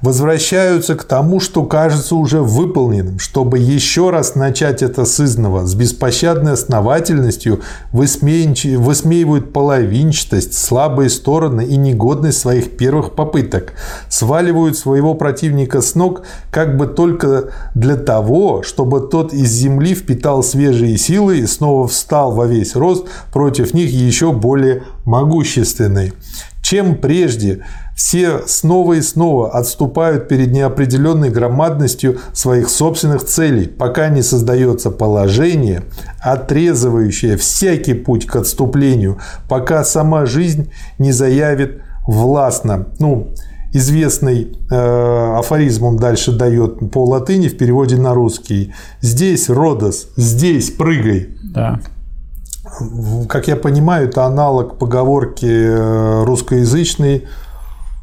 возвращаются 0.00 0.94
к 0.94 1.04
тому, 1.04 1.40
что 1.40 1.64
кажется 1.64 2.14
уже 2.14 2.40
выполненным, 2.40 3.18
чтобы 3.18 3.58
еще 3.58 4.10
раз 4.10 4.34
начать 4.34 4.82
это 4.82 5.04
с 5.04 5.20
изного, 5.20 5.66
с 5.66 5.74
беспощадной 5.74 6.52
основательностью 6.52 7.60
высмеивают 7.92 9.52
половинчатость, 9.52 10.54
слабые 10.54 11.10
стороны 11.10 11.64
и 11.64 11.76
негодность 11.76 12.38
своих 12.38 12.76
первых 12.76 13.14
попыток, 13.14 13.72
сваливают 14.08 14.76
своего 14.76 15.14
противника 15.14 15.80
с 15.80 15.94
ног 15.94 16.22
как 16.50 16.76
бы 16.76 16.86
только 16.86 17.50
для 17.74 17.96
того, 17.96 18.62
чтобы 18.62 19.00
тот 19.00 19.32
из 19.32 19.50
земли 19.50 19.94
впитал 19.94 20.42
свежие 20.42 20.96
силы 20.98 21.38
и 21.38 21.46
снова 21.46 21.88
встал 21.88 22.32
во 22.32 22.46
весь 22.46 22.74
рост 22.74 23.06
против 23.32 23.74
них 23.74 23.90
еще 23.90 24.32
более 24.32 24.82
могущественный. 25.04 26.12
Чем 26.62 26.96
прежде 26.96 27.64
Все 27.98 28.46
снова 28.46 28.92
и 28.92 29.02
снова 29.02 29.50
отступают 29.50 30.28
перед 30.28 30.52
неопределенной 30.52 31.30
громадностью 31.30 32.18
своих 32.32 32.68
собственных 32.68 33.24
целей, 33.24 33.66
пока 33.66 34.08
не 34.08 34.22
создается 34.22 34.92
положение, 34.92 35.82
отрезывающее 36.20 37.36
всякий 37.36 37.94
путь 37.94 38.24
к 38.24 38.36
отступлению, 38.36 39.18
пока 39.48 39.82
сама 39.82 40.26
жизнь 40.26 40.70
не 41.00 41.10
заявит 41.10 41.82
властно. 42.06 42.86
Ну, 43.00 43.34
известный 43.72 44.56
э, 44.70 45.34
афоризм 45.36 45.86
он 45.86 45.96
дальше 45.96 46.30
дает 46.30 46.92
по 46.92 47.04
латыни 47.04 47.48
в 47.48 47.58
переводе 47.58 47.96
на 47.96 48.14
русский. 48.14 48.72
Здесь, 49.00 49.50
Родос, 49.50 50.10
здесь, 50.16 50.70
прыгай. 50.70 51.36
Да. 51.52 51.80
Как 53.28 53.48
я 53.48 53.56
понимаю, 53.56 54.08
это 54.08 54.24
аналог 54.24 54.78
поговорки 54.78 55.46
э, 55.50 56.22
русскоязычной 56.24 57.24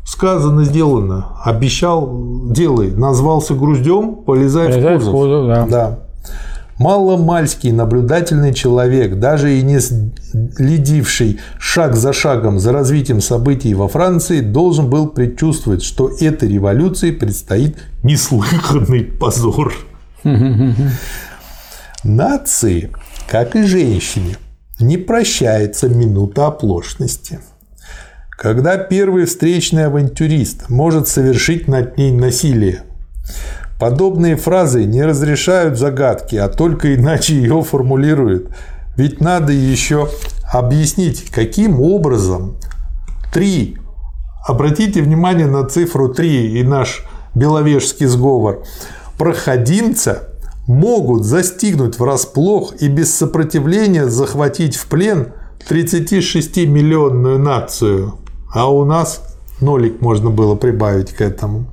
Сказано, 0.05 0.63
сделано. 0.65 1.35
Обещал, 1.43 2.09
делай. 2.51 2.91
Назвался 2.91 3.55
груздем, 3.55 4.17
полезай, 4.17 4.67
полезай 4.67 4.97
в 4.97 5.00
кузов. 5.00 5.13
В 5.13 5.17
кузов 5.17 5.47
да. 5.47 5.65
да. 5.65 6.00
Маломальский 6.77 7.71
наблюдательный 7.71 8.53
человек, 8.53 9.15
даже 9.15 9.57
и 9.57 9.63
не 9.63 9.79
следивший 9.79 11.39
шаг 11.57 11.95
за 11.95 12.13
шагом 12.13 12.59
за 12.59 12.71
развитием 12.71 13.19
событий 13.19 13.74
во 13.74 13.88
Франции, 13.88 14.41
должен 14.41 14.89
был 14.89 15.07
предчувствовать, 15.07 15.83
что 15.83 16.12
этой 16.19 16.50
революции 16.50 17.12
предстоит 17.12 17.77
неслыханный 18.03 19.05
позор. 19.05 19.74
Нации, 22.03 22.91
как 23.27 23.55
и 23.55 23.63
женщине, 23.63 24.38
не 24.79 24.97
прощается 24.97 25.89
минута 25.89 26.47
оплошности– 26.47 27.39
когда 28.38 28.77
первый 28.77 29.25
встречный 29.25 29.86
авантюрист 29.86 30.70
может 30.70 31.08
совершить 31.08 31.68
над 31.68 31.98
ней 31.98 32.12
насилие. 32.12 32.84
Подобные 33.80 34.36
фразы 34.36 34.86
не 34.86 35.04
разрешают 35.04 35.77
загадки, 35.77 36.36
а 36.36 36.48
только 36.48 36.96
иначе 36.96 37.36
ее 37.36 37.62
формулируют. 37.62 38.50
Ведь 38.98 39.20
надо 39.20 39.51
еще 39.51 40.10
объяснить, 40.51 41.30
каким 41.30 41.82
образом 41.82 42.58
три. 43.34 43.77
Обратите 44.46 45.01
внимание 45.01 45.48
на 45.48 45.68
цифру 45.68 46.13
3 46.13 46.60
и 46.60 46.63
наш 46.63 47.04
беловежский 47.34 48.06
сговор. 48.06 48.63
Проходимца 49.18 50.30
могут 50.68 51.25
застигнуть 51.25 52.00
врасплох 52.00 52.75
и 52.80 52.88
без 52.88 53.13
сопротивления 53.13 54.08
захватить 54.08 54.75
в 54.75 54.88
плен 54.88 55.34
36-миллионную 55.68 57.38
нацию 57.38 58.20
а 58.55 58.71
у 58.71 58.85
нас 58.85 59.21
нолик 59.59 60.01
можно 60.01 60.29
было 60.29 60.55
прибавить 60.55 61.12
к 61.12 61.19
этому. 61.19 61.65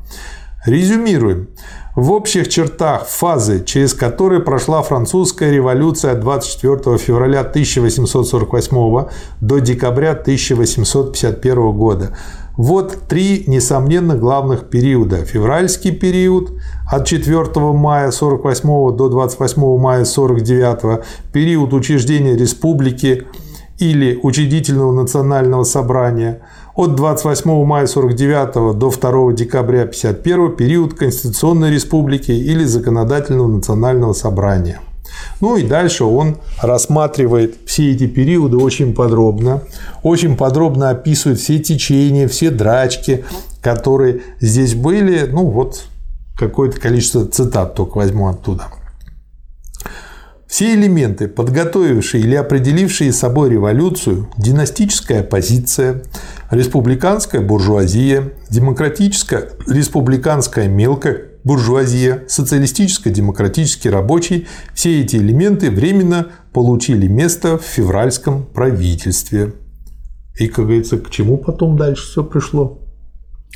Резюмируем. 0.67 1.49
В 1.95 2.11
общих 2.11 2.49
чертах 2.49 3.07
фазы, 3.07 3.63
через 3.65 3.95
которые 3.95 4.41
прошла 4.41 4.83
французская 4.83 5.53
революция 5.53 6.13
от 6.13 6.21
24 6.21 6.99
февраля 6.99 7.41
1848 7.41 9.09
до 9.41 9.59
декабря 9.61 10.13
1851 10.13 11.73
года. 11.73 12.17
Вот 12.57 12.97
три, 13.09 13.45
несомненно, 13.47 14.17
главных 14.17 14.69
периода. 14.69 15.25
Февральский 15.25 15.93
период 15.93 16.51
от 16.91 17.07
4 17.07 17.45
мая 17.73 18.11
48 18.11 18.97
до 18.97 19.09
28 19.09 19.79
мая 19.79 20.05
49, 20.05 21.05
период 21.33 21.75
учреждения 21.75 22.37
республики 22.37 23.27
или 23.79 24.19
учредительного 24.21 24.93
национального 24.93 25.63
собрания– 25.63 26.41
от 26.75 26.95
28 26.95 27.65
мая 27.65 27.87
49 27.87 28.79
до 28.79 28.91
2 28.91 29.33
декабря 29.33 29.85
51 29.87 30.57
период 30.57 30.95
Конституционной 30.95 31.71
Республики 31.71 32.33
или 32.33 32.65
Законодательного 32.65 33.49
национального 33.49 34.13
собрания. 34.13 34.81
Ну 35.41 35.57
и 35.57 35.63
дальше 35.63 36.05
он 36.05 36.39
рассматривает 36.61 37.57
все 37.67 37.93
эти 37.93 38.07
периоды 38.07 38.57
очень 38.57 38.95
подробно, 38.95 39.63
очень 40.03 40.37
подробно 40.37 40.91
описывает 40.91 41.39
все 41.39 41.59
течения, 41.59 42.29
все 42.29 42.51
драчки, 42.51 43.25
которые 43.61 44.23
здесь 44.41 44.75
были. 44.75 45.27
Ну 45.31 45.47
вот 45.47 45.85
какое-то 46.39 46.81
количество 46.81 47.27
цитат 47.27 47.75
только 47.75 47.99
возьму 47.99 48.29
оттуда. 48.29 48.69
Все 50.53 50.75
элементы, 50.75 51.29
подготовившие 51.29 52.23
или 52.23 52.35
определившие 52.35 53.11
собой 53.15 53.49
революцию, 53.49 54.29
династическая 54.37 55.21
оппозиция, 55.21 56.03
республиканская 56.51 57.41
буржуазия, 57.41 58.35
демократическая 58.51 59.49
республиканская 59.67 60.69
мелкая 60.69 61.23
буржуазия, 61.43 62.25
социалистическо-демократический 62.29 63.89
рабочий– 63.89 64.47
все 64.75 65.01
эти 65.01 65.17
элементы 65.17 65.71
временно 65.71 66.27
получили 66.53 67.07
место 67.07 67.57
в 67.57 67.63
февральском 67.63 68.45
правительстве. 68.45 69.55
И, 70.39 70.49
как 70.49 70.67
говорится, 70.67 70.99
к 70.99 71.09
чему 71.09 71.39
потом 71.39 71.79
дальше 71.79 72.07
все 72.11 72.23
пришло? 72.23 72.79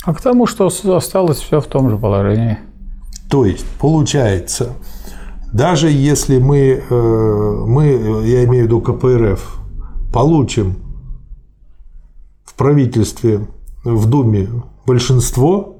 А 0.03 0.15
к 0.15 0.21
тому, 0.21 0.47
что 0.47 0.65
осталось 0.65 1.37
все 1.37 1.61
в 1.61 1.67
том 1.67 1.91
же 1.91 1.97
положении. 1.99 2.57
То 3.29 3.45
есть, 3.45 3.65
получается, 3.79 4.73
даже 5.53 5.89
если 5.89 6.39
мы, 6.39 6.83
э, 6.89 7.63
мы, 7.67 7.85
я 8.25 8.43
имею 8.45 8.63
в 8.63 8.67
виду 8.67 8.81
КПРФ, 8.81 9.59
получим 10.11 10.75
в 12.45 12.53
правительстве, 12.55 13.41
в 13.83 14.09
Думе 14.09 14.49
большинство, 14.85 15.77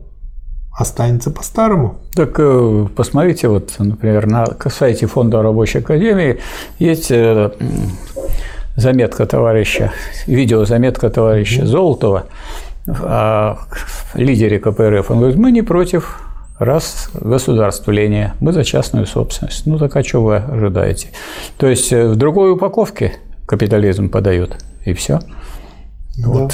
останется 0.71 1.31
по-старому. 1.31 1.97
Так 2.13 2.35
э, 2.37 2.87
посмотрите, 2.95 3.47
вот, 3.47 3.73
например, 3.79 4.27
на 4.27 4.45
сайте 4.69 5.07
Фонда 5.07 5.41
рабочей 5.41 5.79
академии 5.79 6.39
есть 6.77 7.09
э, 7.09 7.51
заметка 8.75 9.25
товарища, 9.25 9.91
видеозаметка 10.27 11.09
товарища 11.09 11.65
Золотова 11.65 12.27
о 12.87 13.57
лидере 14.13 14.59
КПРФ. 14.59 15.11
Он 15.11 15.17
говорит, 15.17 15.37
мы 15.37 15.51
не 15.51 15.63
против 15.63 16.26
раз 16.59 17.09
государствление, 17.13 18.33
мы 18.39 18.53
за 18.53 18.63
частную 18.63 19.05
собственность. 19.05 19.65
Ну 19.65 19.77
так 19.77 19.95
а 19.95 20.03
что 20.03 20.23
вы 20.23 20.37
ожидаете? 20.37 21.09
То 21.57 21.67
есть 21.67 21.91
э, 21.91 22.07
в 22.07 22.15
другой 22.15 22.51
упаковке 22.51 23.13
капитализм 23.45 24.09
подают, 24.09 24.57
и 24.85 24.93
все. 24.93 25.19
Да. 26.17 26.27
Вот. 26.27 26.53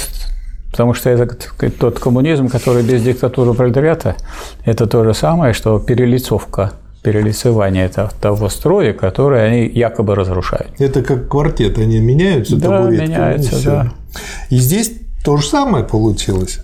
Потому 0.70 0.92
что 0.94 1.08
это 1.08 1.26
тот 1.70 2.00
коммунизм, 2.00 2.48
который 2.48 2.82
без 2.82 3.02
диктатуры 3.02 3.54
пролетариата, 3.54 4.16
это 4.64 4.86
то 4.86 5.04
же 5.04 5.14
самое, 5.14 5.54
что 5.54 5.78
перелицовка 5.78 6.72
перелицевание 7.04 7.84
это 7.84 8.10
того 8.18 8.48
строя, 8.48 8.94
который 8.94 9.46
они 9.46 9.68
якобы 9.68 10.14
разрушают. 10.14 10.70
Это 10.78 11.02
как 11.02 11.28
квартет, 11.28 11.78
они 11.78 12.00
меняются, 12.00 12.56
да, 12.56 12.80
меняются, 12.80 13.62
да. 13.64 13.92
И 14.48 14.56
здесь 14.56 14.92
то 15.22 15.36
же 15.36 15.46
самое 15.46 15.84
получилось. 15.84 16.60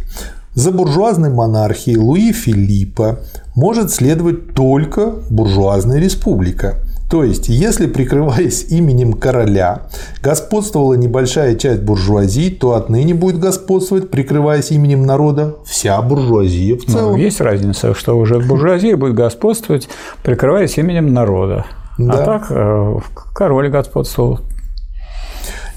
За 0.54 0.72
буржуазной 0.72 1.30
монархией 1.30 1.96
Луи 1.96 2.32
Филиппа 2.32 3.20
может 3.54 3.92
следовать 3.92 4.52
только 4.54 5.14
буржуазная 5.30 6.00
республика. 6.00 6.76
То 7.08 7.24
есть, 7.24 7.48
если, 7.48 7.86
прикрываясь 7.88 8.66
именем 8.68 9.14
короля, 9.14 9.82
господствовала 10.22 10.94
небольшая 10.94 11.56
часть 11.56 11.82
буржуазии, 11.82 12.50
то 12.50 12.74
отныне 12.74 13.14
будет 13.14 13.40
господствовать, 13.40 14.10
прикрываясь 14.10 14.70
именем 14.70 15.04
народа, 15.04 15.56
вся 15.64 16.00
буржуазия 16.02 16.76
в 16.76 16.84
целом. 16.84 17.12
Ну, 17.12 17.16
есть 17.16 17.40
разница, 17.40 17.94
что 17.94 18.16
уже 18.16 18.38
буржуазия 18.38 18.96
будет 18.96 19.14
господствовать, 19.14 19.88
прикрываясь 20.22 20.78
именем 20.78 21.12
народа. 21.12 21.66
А 21.98 22.02
да. 22.02 22.12
А 22.12 22.24
так 22.24 22.46
э, 22.50 22.98
король 23.34 23.70
господствовал 23.70 24.40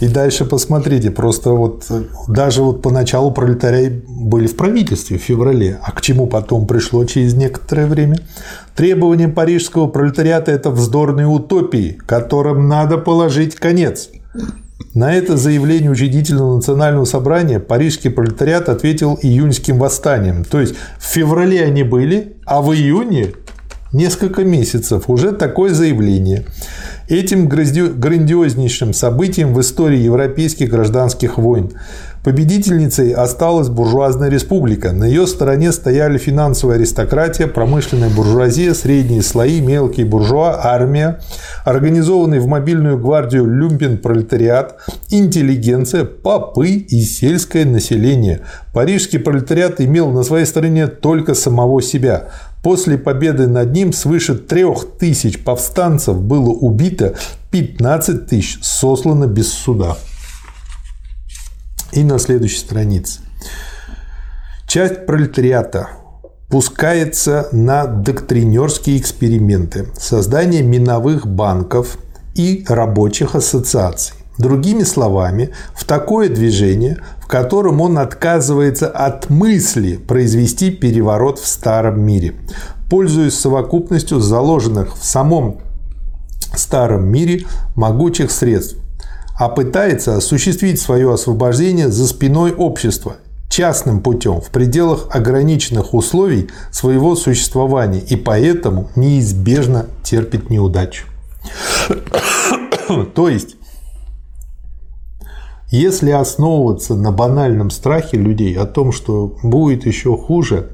и 0.04 0.08
дальше 0.10 0.44
посмотрите, 0.44 1.12
просто 1.12 1.52
вот 1.52 1.86
даже 2.28 2.62
вот 2.62 2.82
поначалу 2.82 3.32
пролетарии 3.32 4.04
были 4.06 4.48
в 4.48 4.58
правительстве 4.58 5.18
в 5.18 5.22
феврале, 5.22 5.80
а 5.82 5.94
к 5.94 6.02
чему 6.02 6.28
потом 6.28 6.68
пришло 6.68 7.06
через 7.06 7.36
некоторое 7.36 7.88
время? 7.88 8.18
Требования 8.76 9.30
парижского 9.30 9.88
пролетариата– 9.88 10.52
это 10.54 10.72
вздорные 10.72 11.28
утопии, 11.28 11.98
которым 12.06 12.68
надо 12.68 12.98
положить 12.98 13.56
конец. 13.56 14.10
На 14.94 15.14
это 15.14 15.38
заявление 15.38 15.92
учредительного 15.92 16.58
национального 16.58 17.06
собрания 17.06 17.62
парижский 17.62 18.12
пролетариат 18.12 18.68
ответил 18.68 19.18
июньским 19.22 19.80
восстанием. 19.80 20.44
То 20.44 20.60
есть 20.60 20.76
в 21.00 21.06
феврале 21.06 21.64
они 21.64 21.84
были, 21.84 22.36
а 22.46 22.62
в 22.62 22.74
июне 22.74 23.34
несколько 23.94 24.44
месяцев 24.44 25.10
уже 25.10 25.32
такое 25.32 25.74
заявление. 25.74 26.46
Этим 27.08 27.48
грандиознейшим 27.48 28.94
событием 28.94 29.54
в 29.54 29.62
истории 29.62 30.00
европейских 30.00 30.70
гражданских 30.70 31.38
войн 31.38 31.72
Победительницей 32.24 33.12
осталась 33.12 33.68
буржуазная 33.68 34.30
республика. 34.30 34.94
На 34.94 35.04
ее 35.04 35.28
стороне 35.28 35.74
стояли 35.74 36.18
финансовая 36.18 36.78
аристократия, 36.78 37.48
промышленная 37.48 38.10
буржуазия, 38.10 38.74
средние 38.74 39.22
слои, 39.22 39.60
мелкие 39.60 40.06
буржуа, 40.06 40.58
армия, 40.64 41.20
организованный 41.66 42.40
в 42.40 42.48
мобильную 42.48 42.98
гвардию 42.98 43.46
люмпен 43.46 43.98
пролетариат, 43.98 44.78
интеллигенция, 45.10 46.06
попы 46.06 46.70
и 46.70 47.02
сельское 47.02 47.66
население. 47.66 48.40
Парижский 48.74 49.20
пролетариат 49.20 49.82
имел 49.82 50.10
на 50.10 50.24
своей 50.24 50.46
стороне 50.46 50.88
только 50.88 51.34
самого 51.34 51.82
себя. 51.82 52.30
После 52.64 52.98
победы 52.98 53.48
над 53.48 53.74
ним 53.74 53.92
свыше 53.92 54.36
трех 54.36 54.98
тысяч 54.98 55.44
повстанцев 55.44 56.22
было 56.22 56.52
убито, 56.52 57.16
15 57.52 58.28
тысяч 58.28 58.60
сослано 58.62 59.28
без 59.28 59.52
суда. 59.52 59.98
И 61.94 62.04
на 62.04 62.18
следующей 62.18 62.60
странице. 62.60 63.22
Часть 64.68 65.06
пролетариата 65.06 65.90
пускается 66.50 67.50
на 67.52 67.86
доктринерские 67.86 68.98
эксперименты, 68.98 69.88
создание 69.98 70.64
миновых 70.64 71.28
банков 71.28 71.98
и 72.36 72.66
рабочих 72.68 73.36
ассоциаций. 73.36 74.16
Другими 74.40 74.82
словами, 74.82 75.52
в 75.76 75.86
такое 75.86 76.30
движение, 76.30 76.98
в 77.20 77.28
котором 77.28 77.82
он 77.82 78.00
отказывается 78.00 78.88
от 78.88 79.30
мысли 79.30 79.98
произвести 79.98 80.72
переворот 80.72 81.38
в 81.38 81.46
старом 81.46 82.02
мире, 82.02 82.34
пользуясь 82.90 83.38
совокупностью 83.38 84.20
заложенных 84.20 84.98
в 84.98 85.06
самом 85.06 85.60
старом 86.56 87.08
мире 87.08 87.46
могучих 87.76 88.32
средств, 88.32 88.78
а 89.38 89.50
пытается 89.50 90.16
осуществить 90.18 90.80
свое 90.80 91.14
освобождение 91.14 91.90
за 91.90 92.08
спиной 92.08 92.54
общества 92.54 93.18
частным 93.50 94.02
путем 94.02 94.42
в 94.42 94.50
пределах 94.50 95.08
ограниченных 95.12 95.94
условий 95.94 96.50
своего 96.72 97.16
существования 97.16 98.00
и 98.00 98.16
поэтому 98.16 98.90
неизбежно 98.96 99.88
терпит 100.04 100.50
неудачу. 100.50 101.06
То 103.16 103.30
есть, 103.30 103.56
если 105.70 106.12
основываться 106.12 106.96
на 106.96 107.12
банальном 107.12 107.70
страхе 107.70 108.18
людей 108.18 108.56
о 108.58 108.66
том, 108.66 108.92
что 108.92 109.38
будет 109.44 109.86
еще 109.86 110.18
хуже, 110.18 110.70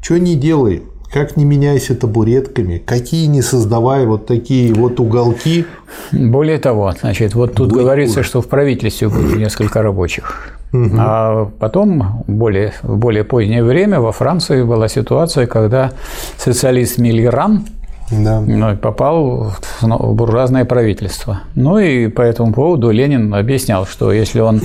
что 0.00 0.18
не 0.18 0.36
делай, 0.36 0.84
как 1.12 1.36
не 1.36 1.44
меняйся 1.44 1.94
табуретками, 1.94 2.78
какие 2.84 3.26
не 3.26 3.42
создавая 3.42 4.06
вот 4.06 4.26
такие 4.26 4.74
вот 4.74 5.00
уголки. 5.00 5.64
Более 6.12 6.58
того, 6.58 6.92
значит, 7.00 7.34
вот 7.34 7.54
тут 7.54 7.70
будет 7.70 7.82
говорится, 7.82 8.16
хуже. 8.16 8.28
что 8.28 8.42
в 8.42 8.48
правительстве 8.48 9.08
будет 9.08 9.36
несколько 9.36 9.82
рабочих. 9.82 10.54
Угу. 10.72 10.90
А 10.98 11.50
потом, 11.58 12.24
более, 12.26 12.74
в 12.82 12.98
более 12.98 13.24
позднее 13.24 13.64
время, 13.64 14.00
во 14.00 14.12
Франции 14.12 14.62
была 14.62 14.88
ситуация, 14.88 15.46
когда 15.46 15.92
социалист 16.36 16.98
Миллеран 16.98 17.64
да. 18.10 18.40
ну, 18.40 18.76
попал 18.76 19.52
в 19.80 20.14
буржуазное 20.14 20.66
правительство. 20.66 21.40
Ну 21.54 21.78
и 21.78 22.08
по 22.08 22.20
этому 22.20 22.52
поводу 22.52 22.90
Ленин 22.90 23.34
объяснял, 23.34 23.86
что 23.86 24.12
если 24.12 24.40
он 24.40 24.60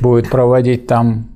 будет 0.00 0.28
проводить 0.28 0.88
там 0.88 1.26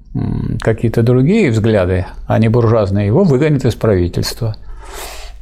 какие-то 0.60 1.02
другие 1.02 1.50
взгляды, 1.50 2.06
а 2.26 2.38
не 2.38 2.48
буржуазные, 2.48 3.06
его 3.06 3.24
выгонят 3.24 3.64
из 3.64 3.74
правительства. 3.74 4.56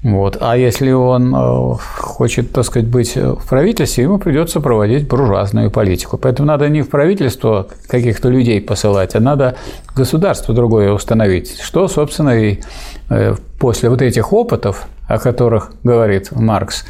Вот. 0.06 0.38
А 0.40 0.56
если 0.56 0.92
он 0.92 1.34
э, 1.34 1.74
хочет, 1.98 2.52
так 2.52 2.64
сказать, 2.64 2.88
быть 2.88 3.16
в 3.16 3.48
правительстве, 3.48 4.04
ему 4.04 4.18
придется 4.18 4.60
проводить 4.60 5.08
буржуазную 5.08 5.70
политику. 5.70 6.16
Поэтому 6.16 6.46
надо 6.46 6.68
не 6.68 6.82
в 6.82 6.90
правительство 6.90 7.66
каких-то 7.88 8.28
людей 8.28 8.60
посылать, 8.60 9.16
а 9.16 9.20
надо 9.20 9.56
государство 9.96 10.54
другое 10.54 10.92
установить. 10.92 11.58
Что, 11.60 11.88
собственно, 11.88 12.38
и 12.38 12.60
э, 13.10 13.34
после 13.58 13.88
вот 13.88 14.00
этих 14.00 14.32
опытов, 14.32 14.86
о 15.08 15.18
которых 15.18 15.72
говорит 15.82 16.30
Маркс, 16.30 16.84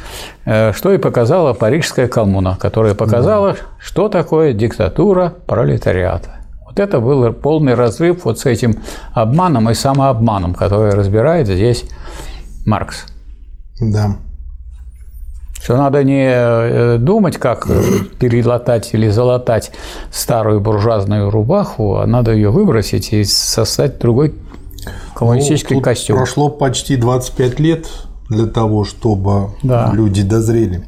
э, 0.45 0.71
что 0.73 0.93
и 0.93 0.99
показала 0.99 1.53
Парижская 1.53 2.07
коммуна, 2.07 2.55
которая 2.59 2.93
показала, 2.93 3.53
да. 3.53 3.59
что 3.79 4.09
такое 4.09 4.53
диктатура 4.53 5.33
пролетариата. 5.47 6.36
Вот 6.67 6.79
это 6.79 6.99
был 6.99 7.31
полный 7.31 7.75
разрыв 7.75 8.25
вот 8.25 8.39
с 8.39 8.45
этим 8.45 8.75
обманом 9.13 9.69
и 9.69 9.73
самообманом, 9.73 10.53
который 10.53 10.91
разбирает 10.91 11.47
здесь 11.47 11.85
Маркс. 12.65 13.05
Да. 13.79 14.17
Что 15.63 15.77
надо 15.77 16.03
не 16.03 16.29
э, 16.29 16.97
думать, 16.99 17.37
как 17.37 17.67
перелатать 18.19 18.93
или 18.93 19.07
залатать 19.09 19.71
старую 20.11 20.59
буржуазную 20.59 21.29
рубаху, 21.29 21.95
а 21.95 22.05
надо 22.05 22.33
ее 22.33 22.49
выбросить 22.49 23.13
и 23.13 23.23
создать 23.23 23.97
другой 23.99 24.35
коммунистический 25.15 25.75
ну, 25.75 25.81
костюм. 25.81 26.17
Прошло 26.17 26.49
почти 26.49 26.97
25 26.97 27.59
лет 27.61 27.87
для 28.29 28.45
того, 28.45 28.83
чтобы 28.83 29.51
да. 29.63 29.89
люди 29.93 30.21
дозрели. 30.21 30.85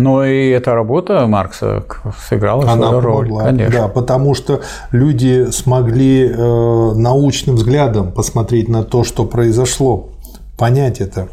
Но 0.00 0.24
и 0.24 0.48
эта 0.48 0.74
работа 0.74 1.26
Маркса 1.26 1.84
сыграла 2.28 2.62
Она 2.70 2.88
свою 2.88 3.00
роль, 3.00 3.28
помогла, 3.28 3.44
конечно. 3.44 3.80
Да, 3.80 3.88
потому 3.88 4.34
что 4.34 4.62
люди 4.92 5.50
смогли 5.50 6.26
э, 6.26 6.92
научным 6.94 7.56
взглядом 7.56 8.12
посмотреть 8.12 8.68
на 8.68 8.82
то, 8.82 9.04
что 9.04 9.26
произошло, 9.26 10.08
понять 10.56 11.00
это. 11.00 11.28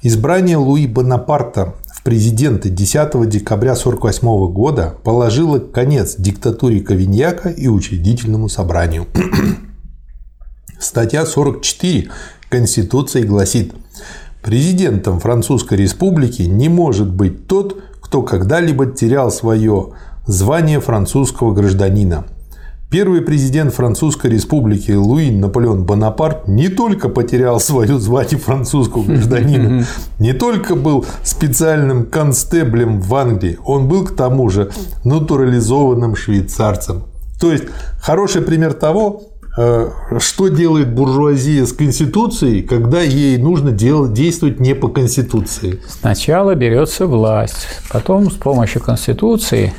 Избрание 0.00 0.56
Луи 0.56 0.86
Бонапарта 0.86 1.74
в 1.94 2.02
президенты 2.02 2.70
10 2.70 3.28
декабря 3.28 3.72
1948 3.72 4.52
года 4.52 4.94
положило 5.04 5.58
конец 5.58 6.16
диктатуре 6.16 6.80
Кавиньяка 6.80 7.50
и 7.50 7.68
учредительному 7.68 8.48
собранию. 8.48 9.06
Статья 10.80 11.24
44 11.26 12.10
Конституции 12.48 13.22
гласит, 13.22 13.72
Президентом 14.42 15.20
Французской 15.20 15.78
Республики 15.78 16.42
не 16.42 16.68
может 16.68 17.08
быть 17.08 17.46
тот, 17.46 17.80
кто 18.00 18.22
когда-либо 18.22 18.86
терял 18.86 19.30
свое 19.30 19.90
звание 20.26 20.80
французского 20.80 21.54
гражданина. 21.54 22.24
Первый 22.90 23.22
президент 23.22 23.72
Французской 23.72 24.32
Республики 24.32 24.90
Луи 24.90 25.30
Наполеон 25.30 25.84
Бонапарт 25.84 26.48
не 26.48 26.68
только 26.68 27.08
потерял 27.08 27.60
свое 27.60 27.98
звание 27.98 28.38
французского 28.38 29.04
гражданина, 29.04 29.86
не 30.18 30.32
только 30.32 30.74
был 30.74 31.06
специальным 31.22 32.04
констеблем 32.04 33.00
в 33.00 33.14
Англии, 33.14 33.58
он 33.64 33.88
был 33.88 34.04
к 34.04 34.14
тому 34.14 34.50
же 34.50 34.72
натурализованным 35.04 36.16
швейцарцем. 36.16 37.04
То 37.40 37.50
есть 37.50 37.64
хороший 37.98 38.42
пример 38.42 38.74
того, 38.74 39.22
что 39.54 40.48
делает 40.48 40.94
буржуазия 40.94 41.66
с 41.66 41.72
Конституцией, 41.72 42.62
когда 42.62 43.00
ей 43.00 43.36
нужно 43.36 43.70
делать, 43.70 44.14
действовать 44.14 44.60
не 44.60 44.74
по 44.74 44.88
Конституции? 44.88 45.80
Сначала 45.88 46.54
берется 46.54 47.06
власть, 47.06 47.66
потом 47.90 48.30
с 48.30 48.34
помощью 48.34 48.82
Конституции 48.82 49.74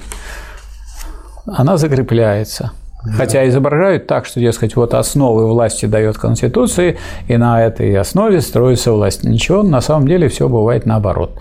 она 1.45 1.77
закрепляется. 1.77 2.71
Да. 3.05 3.11
Хотя 3.13 3.49
изображают 3.49 4.07
так, 4.07 4.25
что, 4.25 4.39
дескать, 4.39 4.77
вот 4.77 4.93
основы 4.93 5.45
власти 5.45 5.85
дает 5.87 6.17
Конституция, 6.17 6.95
и 7.27 7.35
на 7.35 7.61
этой 7.61 7.97
основе 7.97 8.39
строится 8.39 8.93
власть. 8.93 9.25
Ничего, 9.25 9.61
на 9.61 9.81
самом 9.81 10.07
деле 10.07 10.29
все 10.29 10.47
бывает 10.47 10.85
наоборот. 10.85 11.37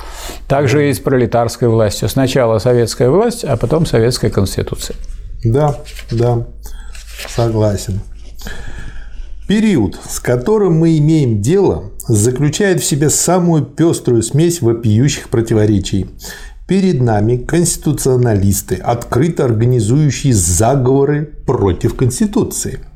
Также 0.49 0.91
и 0.91 0.93
с 0.93 0.99
пролетарской 0.99 1.69
властью. 1.69 2.09
Сначала 2.09 2.59
советская 2.59 3.11
власть, 3.11 3.45
а 3.45 3.57
потом 3.57 3.87
советская 3.87 4.31
Конституция. 4.31 4.97
Да, 5.45 5.77
да, 6.11 6.45
согласен. 7.29 8.01
Период, 9.49 9.99
с 10.09 10.21
которым 10.21 10.79
мы 10.79 10.97
имеем 10.99 11.43
дело, 11.43 11.91
заключает 12.07 12.81
в 12.81 12.85
себе 12.85 13.11
самую 13.11 13.65
пеструю 13.65 14.23
смесь 14.23 14.63
вопиющих 14.63 15.29
противоречий. 15.29 16.07
Перед 16.67 17.01
нами 17.01 17.37
конституционалисты, 17.37 18.77
открыто 18.77 19.45
организующие 19.45 20.33
заговоры 20.33 21.25
против 21.45 21.97
Конституции– 21.97 22.81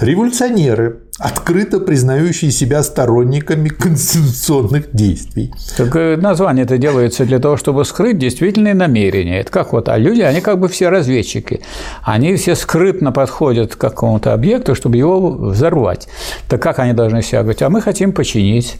Революционеры, 0.00 1.00
открыто 1.18 1.80
признающие 1.80 2.50
себя 2.50 2.82
сторонниками 2.82 3.68
конституционных 3.68 4.92
действий. 4.92 5.52
Так 5.76 5.96
э, 5.96 6.16
название 6.16 6.64
это 6.64 6.76
делается 6.78 7.24
для 7.24 7.38
того, 7.38 7.56
чтобы 7.56 7.84
скрыть 7.84 8.18
действительные 8.18 8.74
намерения. 8.74 9.40
Это 9.40 9.50
как 9.50 9.72
вот, 9.72 9.88
а 9.88 9.96
люди, 9.96 10.20
они 10.20 10.40
как 10.40 10.58
бы 10.58 10.68
все 10.68 10.90
разведчики. 10.90 11.60
Они 12.02 12.36
все 12.36 12.54
скрытно 12.54 13.12
подходят 13.12 13.74
к 13.74 13.78
какому-то 13.78 14.34
объекту, 14.34 14.74
чтобы 14.74 14.96
его 14.96 15.30
взорвать. 15.30 16.08
Так 16.48 16.62
как 16.62 16.78
они 16.78 16.92
должны 16.92 17.22
себя 17.22 17.42
говорить? 17.42 17.62
А 17.62 17.70
мы 17.70 17.80
хотим 17.80 18.12
починить. 18.12 18.76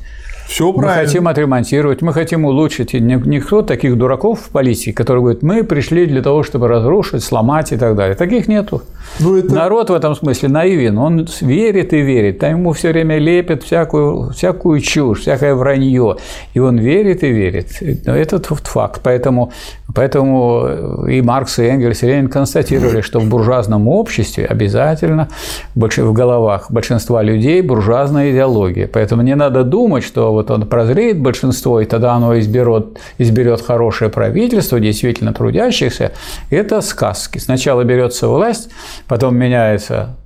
Все 0.47 0.73
мы 0.73 0.79
правильно. 0.79 1.07
хотим 1.07 1.29
отремонтировать, 1.29 2.03
мы 2.03 2.13
хотим 2.13 2.45
улучшить. 2.45 2.95
И 2.95 3.01
никто 3.01 3.63
таких 3.63 3.97
дураков 3.97 4.41
в 4.41 4.51
политике, 4.51 4.93
которые 4.93 5.23
говорят, 5.23 5.43
мы 5.43 5.65
пришли 5.65 6.07
для 6.07 6.23
того, 6.23 6.43
чтобы 6.43 6.69
разрушить, 6.69 7.25
сломать 7.25 7.73
и 7.73 7.77
так 7.77 7.97
далее. 7.97 8.15
Таких 8.15 8.49
нету. 8.49 8.83
Ну, 9.21 9.37
это... 9.37 9.55
Народ 9.55 9.91
в 9.91 9.95
этом 9.95 10.15
смысле 10.15 10.49
наивен, 10.49 10.99
он 10.99 11.27
верит 11.41 11.93
и 11.93 12.01
верит, 12.01 12.39
там 12.39 12.51
ему 12.51 12.73
все 12.73 12.93
время 12.93 13.19
лепят 13.19 13.63
всякую, 13.63 14.31
всякую 14.31 14.81
чушь, 14.81 15.21
всякое 15.21 15.55
вранье, 15.55 16.17
и 16.55 16.59
он 16.59 16.79
верит 16.79 17.23
и 17.23 17.31
верит. 17.31 17.83
Это 18.07 18.39
факт. 18.39 19.01
Поэтому 19.03 19.53
Поэтому 19.97 21.07
и 21.09 21.23
Маркс, 21.23 21.59
и 21.59 21.65
Энгельс, 21.65 22.03
и 22.03 22.07
Ленин 22.07 22.29
констатировали, 22.29 23.01
что 23.01 23.19
в 23.19 23.29
буржуазном 23.29 23.89
обществе 23.89 24.45
обязательно 24.45 25.29
в 25.75 26.13
головах 26.13 26.71
большинства 26.71 27.23
людей 27.23 27.63
буржуазная 27.63 28.31
идеология. 28.31 28.89
Поэтому 28.93 29.23
не 29.23 29.35
надо 29.35 29.65
думать, 29.65 30.05
что 30.05 30.33
вот 30.33 30.51
он 30.51 30.69
прозреет 30.69 31.19
большинство, 31.19 31.81
и 31.81 31.87
тогда 31.87 32.13
оно 32.13 32.39
изберет, 32.39 32.99
изберет 33.17 33.63
хорошее 33.63 34.11
правительство, 34.11 34.79
действительно 34.79 35.33
трудящихся. 35.33 36.13
Это 36.51 36.83
сказки. 36.83 37.39
Сначала 37.39 37.83
берется 37.83 38.29
власть, 38.29 38.69
потом 39.09 39.35
меняется 39.37 40.17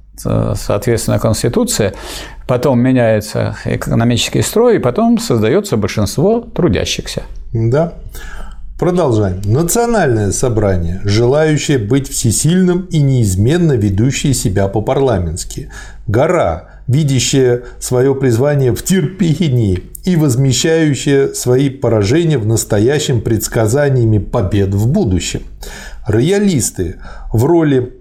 соответственно, 0.54 1.18
Конституция, 1.18 1.94
потом 2.46 2.78
меняется 2.78 3.56
экономический 3.64 4.42
строй, 4.42 4.76
и 4.76 4.78
потом 4.78 5.18
создается 5.18 5.78
большинство 5.78 6.40
трудящихся. 6.40 7.22
Да. 7.54 7.94
Продолжаем. 8.80 9.42
Национальное 9.44 10.32
собрание, 10.32 11.02
желающее 11.04 11.76
быть 11.76 12.08
всесильным 12.08 12.86
и 12.90 13.02
неизменно 13.02 13.74
ведущее 13.74 14.32
себя 14.32 14.68
по-парламентски. 14.68 15.70
Гора, 16.06 16.80
видящая 16.86 17.64
свое 17.78 18.14
призвание 18.14 18.74
в 18.74 18.82
терпении 18.82 19.82
и 20.06 20.16
возмещающая 20.16 21.34
свои 21.34 21.68
поражения 21.68 22.38
в 22.38 22.46
настоящем 22.46 23.20
предсказаниями 23.20 24.16
побед 24.16 24.72
в 24.72 24.88
будущем. 24.88 25.42
Роялисты 26.06 26.96
в 27.34 27.44
роли 27.44 27.99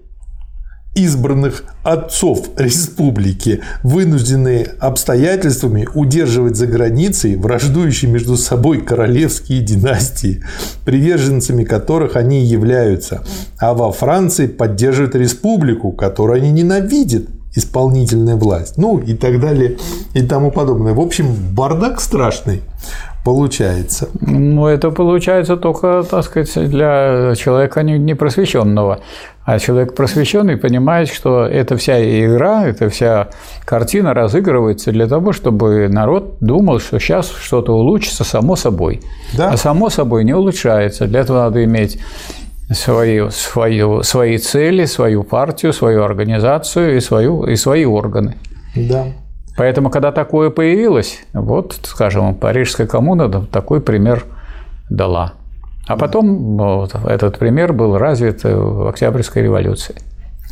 избранных 1.00 1.64
отцов 1.84 2.50
республики, 2.58 3.62
вынужденные 3.84 4.68
обстоятельствами 4.80 5.88
удерживать 5.94 6.56
за 6.56 6.68
границей 6.68 7.36
враждующие 7.36 8.12
между 8.12 8.38
собой 8.38 8.82
королевские 8.82 9.62
династии, 9.62 10.44
приверженцами 10.86 11.64
которых 11.64 12.16
они 12.16 12.44
являются, 12.44 13.24
а 13.58 13.74
во 13.74 13.92
Франции 13.92 14.48
поддерживают 14.48 15.16
республику, 15.16 15.92
которую 15.92 16.38
они 16.38 16.52
ненавидят, 16.52 17.26
исполнительная 17.56 18.36
власть, 18.36 18.78
ну 18.78 19.00
и 19.00 19.16
так 19.16 19.40
далее 19.40 19.78
и 20.14 20.22
тому 20.22 20.52
подобное. 20.52 20.94
В 20.94 21.00
общем, 21.00 21.34
бардак 21.52 22.00
страшный 22.00 22.62
получается. 23.24 24.10
Ну, 24.22 24.68
это 24.68 24.92
получается 24.92 25.58
только, 25.58 26.04
так 26.10 26.24
сказать, 26.24 26.70
для 26.70 27.34
человека 27.36 27.84
непросвещенного. 27.84 29.00
А 29.46 29.58
человек 29.58 29.96
просвещенный 29.96 30.58
понимает, 30.58 31.10
что 31.10 31.46
эта 31.46 31.76
вся 31.76 32.00
игра, 32.00 32.68
эта 32.68 32.90
вся 32.90 33.30
картина 33.66 34.14
разыгрывается 34.14 34.92
для 34.92 35.08
того, 35.08 35.34
чтобы 35.34 35.88
народ 35.90 36.38
думал, 36.40 36.80
что 36.80 37.00
сейчас 37.00 37.32
что-то 37.32 37.74
улучшится 37.74 38.24
само 38.24 38.56
собой. 38.56 39.02
Да. 39.36 39.50
А 39.52 39.58
само 39.58 39.90
собой 39.90 40.24
не 40.24 40.34
улучшается. 40.34 41.08
Для 41.08 41.22
этого 41.22 41.40
надо 41.40 41.64
иметь 41.64 42.00
свою, 42.72 43.32
свою, 43.32 44.04
свои 44.04 44.38
цели, 44.38 44.86
свою 44.86 45.24
партию, 45.24 45.74
свою 45.74 46.04
организацию 46.04 46.98
и, 46.98 47.00
свою, 47.00 47.46
и 47.46 47.56
свои 47.56 47.86
органы. 47.86 48.36
Да. 48.76 49.08
Поэтому, 49.58 49.90
когда 49.90 50.12
такое 50.12 50.50
появилось, 50.50 51.20
вот, 51.34 51.80
скажем, 51.84 52.36
Парижская 52.36 52.88
коммуна 52.88 53.30
такой 53.46 53.82
пример 53.82 54.26
дала. 54.90 55.34
А 55.88 55.98
потом 55.98 56.58
вот, 56.58 56.96
этот 57.06 57.40
пример 57.40 57.74
был 57.74 57.98
развит 57.98 58.44
в 58.44 58.88
Октябрьской 58.88 59.44
революции 59.44 59.96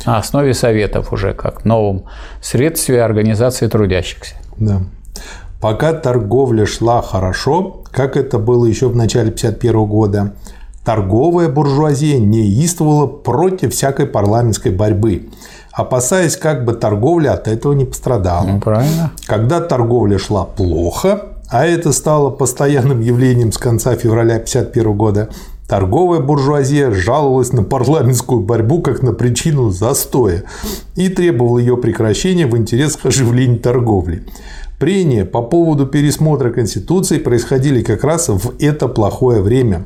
на 0.06 0.18
основе 0.18 0.54
советов 0.54 1.12
уже 1.12 1.34
как 1.34 1.64
новом 1.64 2.04
средстве 2.40 3.02
организации 3.02 3.66
трудящихся. 3.66 4.36
Да. 4.56 4.82
Пока 5.60 5.92
торговля 5.92 6.66
шла 6.66 7.02
хорошо, 7.02 7.82
как 7.90 8.16
это 8.16 8.38
было 8.38 8.66
еще 8.66 8.88
в 8.88 8.96
начале 8.96 9.30
1951 9.30 9.86
года, 9.86 10.34
торговая 10.84 11.48
буржуазия 11.48 12.18
неистовала 12.18 13.06
против 13.06 13.72
всякой 13.72 14.06
парламентской 14.06 14.70
борьбы, 14.70 15.28
опасаясь, 15.78 16.36
как 16.36 16.64
бы 16.64 16.72
торговля 16.72 17.34
от 17.34 17.46
этого 17.46 17.72
не 17.72 17.84
пострадала. 17.84 18.44
Ну, 18.44 18.60
правильно. 18.60 19.12
Когда 19.26 19.60
торговля 19.60 20.18
шла 20.18 20.44
плохо, 20.44 21.22
а 21.48 21.66
это 21.66 21.92
стало 21.92 22.30
постоянным 22.30 23.00
явлением 23.00 23.52
с 23.52 23.58
конца 23.58 23.94
февраля 23.94 24.34
1951 24.34 24.96
года, 24.96 25.28
торговая 25.68 26.18
буржуазия 26.18 26.90
жаловалась 26.90 27.52
на 27.52 27.62
парламентскую 27.62 28.40
борьбу 28.40 28.82
как 28.82 29.02
на 29.02 29.12
причину 29.12 29.70
застоя 29.70 30.42
и 30.96 31.08
требовала 31.08 31.58
ее 31.58 31.76
прекращения 31.76 32.48
в 32.48 32.56
интересах 32.56 33.06
оживления 33.06 33.58
торговли. 33.58 34.26
Прения 34.80 35.24
по 35.24 35.42
поводу 35.42 35.86
пересмотра 35.86 36.50
Конституции 36.50 37.18
происходили 37.18 37.84
как 37.84 38.02
раз 38.02 38.28
в 38.28 38.54
это 38.58 38.88
плохое 38.88 39.42
время. 39.42 39.84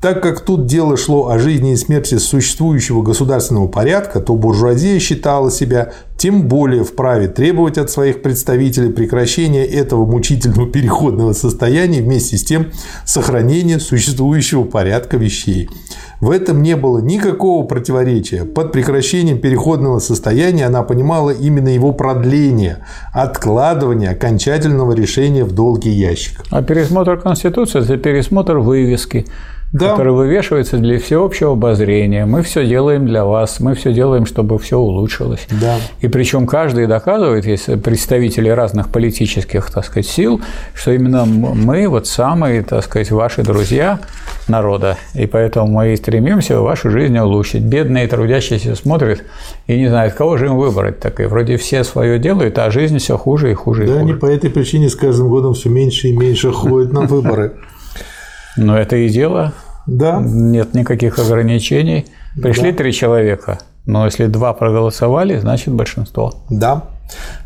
Так 0.00 0.22
как 0.22 0.40
тут 0.40 0.64
дело 0.64 0.96
шло 0.96 1.28
о 1.28 1.38
жизни 1.38 1.72
и 1.72 1.76
смерти 1.76 2.16
существующего 2.16 3.02
государственного 3.02 3.68
порядка, 3.68 4.20
то 4.20 4.34
буржуазия 4.34 4.98
считала 4.98 5.50
себя 5.50 5.92
тем 6.16 6.48
более 6.48 6.84
вправе 6.84 7.28
требовать 7.28 7.76
от 7.76 7.90
своих 7.90 8.22
представителей 8.22 8.90
прекращения 8.90 9.66
этого 9.66 10.06
мучительного 10.06 10.66
переходного 10.72 11.34
состояния 11.34 12.00
вместе 12.00 12.38
с 12.38 12.44
тем 12.44 12.68
сохранения 13.04 13.78
существующего 13.78 14.64
порядка 14.64 15.18
вещей. 15.18 15.68
В 16.22 16.30
этом 16.30 16.62
не 16.62 16.76
было 16.76 17.00
никакого 17.00 17.66
противоречия. 17.66 18.44
Под 18.44 18.72
прекращением 18.72 19.38
переходного 19.38 19.98
состояния 19.98 20.64
она 20.64 20.82
понимала 20.82 21.28
именно 21.30 21.68
его 21.68 21.92
продление, 21.92 22.78
откладывание 23.12 24.10
окончательного 24.10 24.92
решения 24.92 25.44
в 25.44 25.52
долгий 25.52 25.90
ящик. 25.90 26.42
А 26.50 26.62
пересмотр 26.62 27.18
Конституции– 27.18 27.80
это 27.82 27.98
пересмотр 27.98 28.58
вывески 28.58 29.26
да. 29.72 29.90
который 29.90 30.12
вывешивается 30.12 30.78
для 30.78 30.98
всеобщего 30.98 31.52
обозрения. 31.52 32.26
Мы 32.26 32.42
все 32.42 32.66
делаем 32.66 33.06
для 33.06 33.24
вас, 33.24 33.60
мы 33.60 33.74
все 33.74 33.92
делаем, 33.92 34.26
чтобы 34.26 34.58
все 34.58 34.78
улучшилось. 34.78 35.46
Да. 35.60 35.76
И 36.00 36.08
причем 36.08 36.46
каждый 36.46 36.86
доказывает, 36.86 37.46
если 37.46 37.76
представители 37.76 38.48
разных 38.48 38.88
политических, 38.88 39.70
так 39.70 39.84
сказать, 39.84 40.06
сил, 40.06 40.40
что 40.74 40.92
именно 40.92 41.24
мы 41.24 41.86
вот 41.88 42.06
самые, 42.06 42.62
так 42.62 42.84
сказать, 42.84 43.10
ваши 43.10 43.42
друзья 43.42 44.00
народа, 44.48 44.96
и 45.14 45.26
поэтому 45.26 45.68
мы 45.68 45.92
и 45.92 45.96
стремимся 45.96 46.60
вашу 46.60 46.90
жизнь 46.90 47.16
улучшить. 47.16 47.62
Бедные 47.62 48.08
трудящиеся 48.08 48.74
смотрят 48.74 49.22
и 49.68 49.76
не 49.78 49.88
знают, 49.88 50.14
кого 50.14 50.36
же 50.36 50.46
им 50.46 50.56
выбрать. 50.56 50.98
Так 50.98 51.20
и 51.20 51.24
вроде 51.24 51.56
все 51.56 51.84
свое 51.84 52.18
делают, 52.18 52.58
а 52.58 52.70
жизнь 52.70 52.98
все 52.98 53.16
хуже 53.16 53.52
и 53.52 53.54
хуже. 53.54 53.86
Да, 53.86 53.86
и 53.86 53.90
хуже. 53.92 54.00
они 54.00 54.12
по 54.14 54.26
этой 54.26 54.50
причине 54.50 54.88
с 54.88 54.96
каждым 54.96 55.28
годом 55.28 55.54
все 55.54 55.68
меньше 55.68 56.08
и 56.08 56.16
меньше 56.16 56.50
ходят 56.50 56.92
на 56.92 57.02
выборы. 57.02 57.52
Но 58.60 58.78
это 58.78 58.96
и 58.96 59.08
дело. 59.08 59.52
Да. 59.86 60.20
Нет 60.22 60.74
никаких 60.74 61.18
ограничений. 61.18 62.06
Пришли 62.40 62.70
да. 62.70 62.78
три 62.78 62.92
человека, 62.92 63.58
но 63.86 64.04
если 64.04 64.26
два 64.26 64.52
проголосовали, 64.52 65.38
значит 65.38 65.74
большинство. 65.74 66.34
Да. 66.48 66.84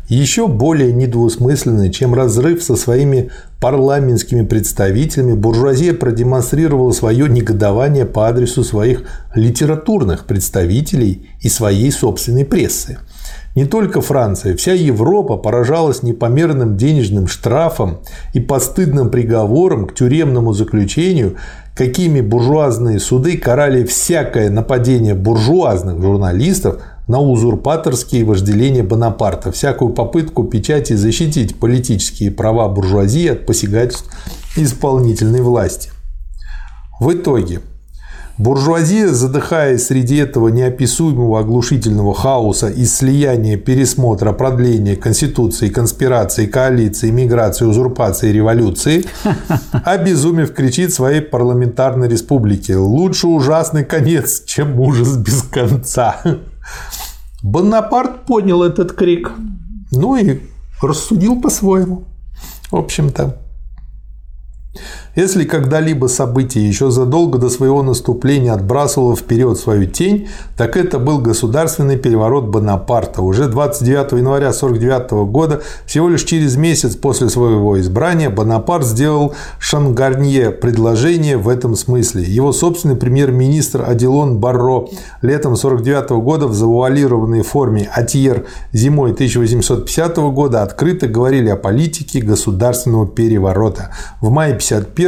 Еще 0.07 0.47
более 0.47 0.93
недвусмысленный, 0.93 1.89
чем 1.89 2.13
разрыв 2.13 2.61
со 2.61 2.75
своими 2.75 3.31
парламентскими 3.59 4.45
представителями, 4.45 5.33
буржуазия 5.33 5.95
продемонстрировала 5.95 6.91
свое 6.91 7.27
негодование 7.27 8.05
по 8.05 8.27
адресу 8.27 8.63
своих 8.63 9.03
литературных 9.33 10.25
представителей 10.25 11.27
и 11.41 11.49
своей 11.49 11.91
собственной 11.91 12.45
прессы. 12.45 12.99
Не 13.55 13.63
только 13.65 14.01
Франция, 14.01 14.53
вся 14.57 14.73
Европа 14.73 15.37
поражалась 15.37 16.03
непомерным 16.03 16.75
денежным 16.75 17.27
штрафом 17.27 17.99
и 18.33 18.41
постыдным 18.41 19.09
приговором 19.09 19.87
к 19.87 19.95
тюремному 19.95 20.51
заключению, 20.51 21.37
какими 21.73 22.19
буржуазные 22.19 22.99
суды 22.99 23.37
карали 23.37 23.85
всякое 23.85 24.49
нападение 24.49 25.15
буржуазных 25.15 26.01
журналистов 26.01 26.81
на 27.07 27.21
узурпаторские 27.21 28.25
вожделения 28.25 28.83
Бонапарта, 28.83 29.53
всякую 29.53 29.93
попытку 29.93 30.43
печати 30.43 30.91
защитить 30.91 31.57
политические 31.57 32.31
права 32.31 32.67
буржуазии 32.67 33.27
от 33.29 33.45
посягательств 33.45 34.09
исполнительной 34.57 35.41
власти. 35.41 35.91
В 36.99 37.13
итоге 37.13 37.61
Буржуазия, 38.37 39.07
задыхаясь 39.07 39.85
среди 39.85 40.17
этого 40.17 40.49
неописуемого 40.49 41.39
оглушительного 41.39 42.13
хаоса 42.13 42.69
из 42.69 42.93
слияния, 42.93 43.55
пересмотра, 43.55 44.33
продления 44.33 44.97
Конституции, 44.97 45.69
конспирации, 45.69 46.45
коалиции, 46.45 47.11
миграции, 47.11 47.63
узурпации, 47.63 48.33
революции, 48.33 49.05
обезумев 49.85 50.53
кричит 50.53 50.93
своей 50.93 51.21
парламентарной 51.21 52.09
республике 52.09 52.75
«Лучше 52.75 53.27
ужасный 53.27 53.85
конец, 53.85 54.43
чем 54.45 54.81
ужас 54.81 55.15
без 55.15 55.41
конца». 55.43 56.21
Бонапарт 57.41 58.25
понял 58.25 58.63
этот 58.63 58.91
крик, 58.91 59.31
ну 59.91 60.17
и 60.17 60.41
рассудил 60.81 61.39
по-своему. 61.39 62.03
В 62.69 62.75
общем-то, 62.75 63.44
Если 65.15 65.45
когда-либо 65.45 66.07
событие 66.07 66.67
еще 66.67 66.91
задолго 66.91 67.37
до 67.37 67.49
своего 67.49 67.81
наступления 67.83 68.51
отбрасывало 68.51 69.15
вперед 69.15 69.57
свою 69.57 69.85
тень, 69.85 70.27
так 70.57 70.75
это 70.75 70.99
был 70.99 71.19
государственный 71.19 71.97
переворот 71.97 72.45
Бонапарта. 72.45 73.21
Уже 73.21 73.47
29 73.47 74.11
января 74.11 74.49
1949 74.49 75.31
года, 75.31 75.61
всего 75.85 76.09
лишь 76.09 76.23
через 76.23 76.57
месяц 76.57 76.97
после 76.97 77.29
своего 77.29 77.79
избрания, 77.79 78.29
Бонапарт 78.29 78.85
сделал 78.85 79.33
Шангарнье 79.57 80.51
предложение 80.51 81.37
в 81.37 81.47
этом 81.47 81.77
смысле. 81.77 82.23
Его 82.23 82.51
собственный 82.51 82.97
премьер-министр 82.97 83.85
Адилон 83.87 84.39
Барро 84.39 84.87
летом 85.21 85.53
1949 85.53 86.09
года 86.23 86.47
в 86.47 86.53
завуалированной 86.53 87.43
форме 87.43 87.89
«Атьер» 87.89 88.47
зимой 88.73 89.13
1850 89.13 90.17
года 90.17 90.61
открыто 90.61 91.07
говорили 91.07 91.47
о 91.47 91.55
политике 91.55 92.19
государственного 92.19 93.07
переворота. 93.07 93.91
В 94.19 94.29
мае 94.29 94.55
1951 94.55 95.04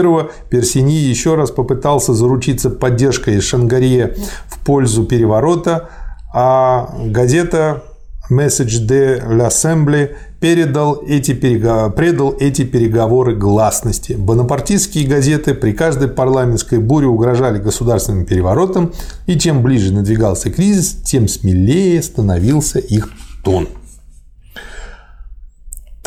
Персини 0.50 0.96
еще 0.96 1.36
раз 1.36 1.52
попытался 1.52 2.14
заручиться 2.14 2.70
поддержкой 2.70 3.40
Шангарье 3.42 4.16
в 4.48 4.60
пользу 4.66 5.06
переворота, 5.06 5.90
а 6.34 6.94
газета 7.06 7.84
Message 8.30 8.86
de 8.86 9.22
l'Assemblée 9.26 10.16
передал 10.40 11.02
эти, 11.08 11.34
переговоры, 11.34 11.94
предал 11.94 12.36
эти 12.38 12.64
переговоры 12.64 13.36
гласности. 13.36 14.14
Бонапартистские 14.14 15.08
газеты 15.08 15.54
при 15.54 15.72
каждой 15.72 16.10
парламентской 16.10 16.80
буре 16.80 17.08
угрожали 17.08 17.58
государственным 17.58 18.26
переворотом, 18.26 18.92
и 19.26 19.40
чем 19.40 19.64
ближе 19.64 19.94
надвигался 19.94 20.52
кризис, 20.52 20.98
тем 21.04 21.28
смелее 21.28 22.02
становился 22.04 22.80
их 22.80 23.10
тон. 23.44 23.70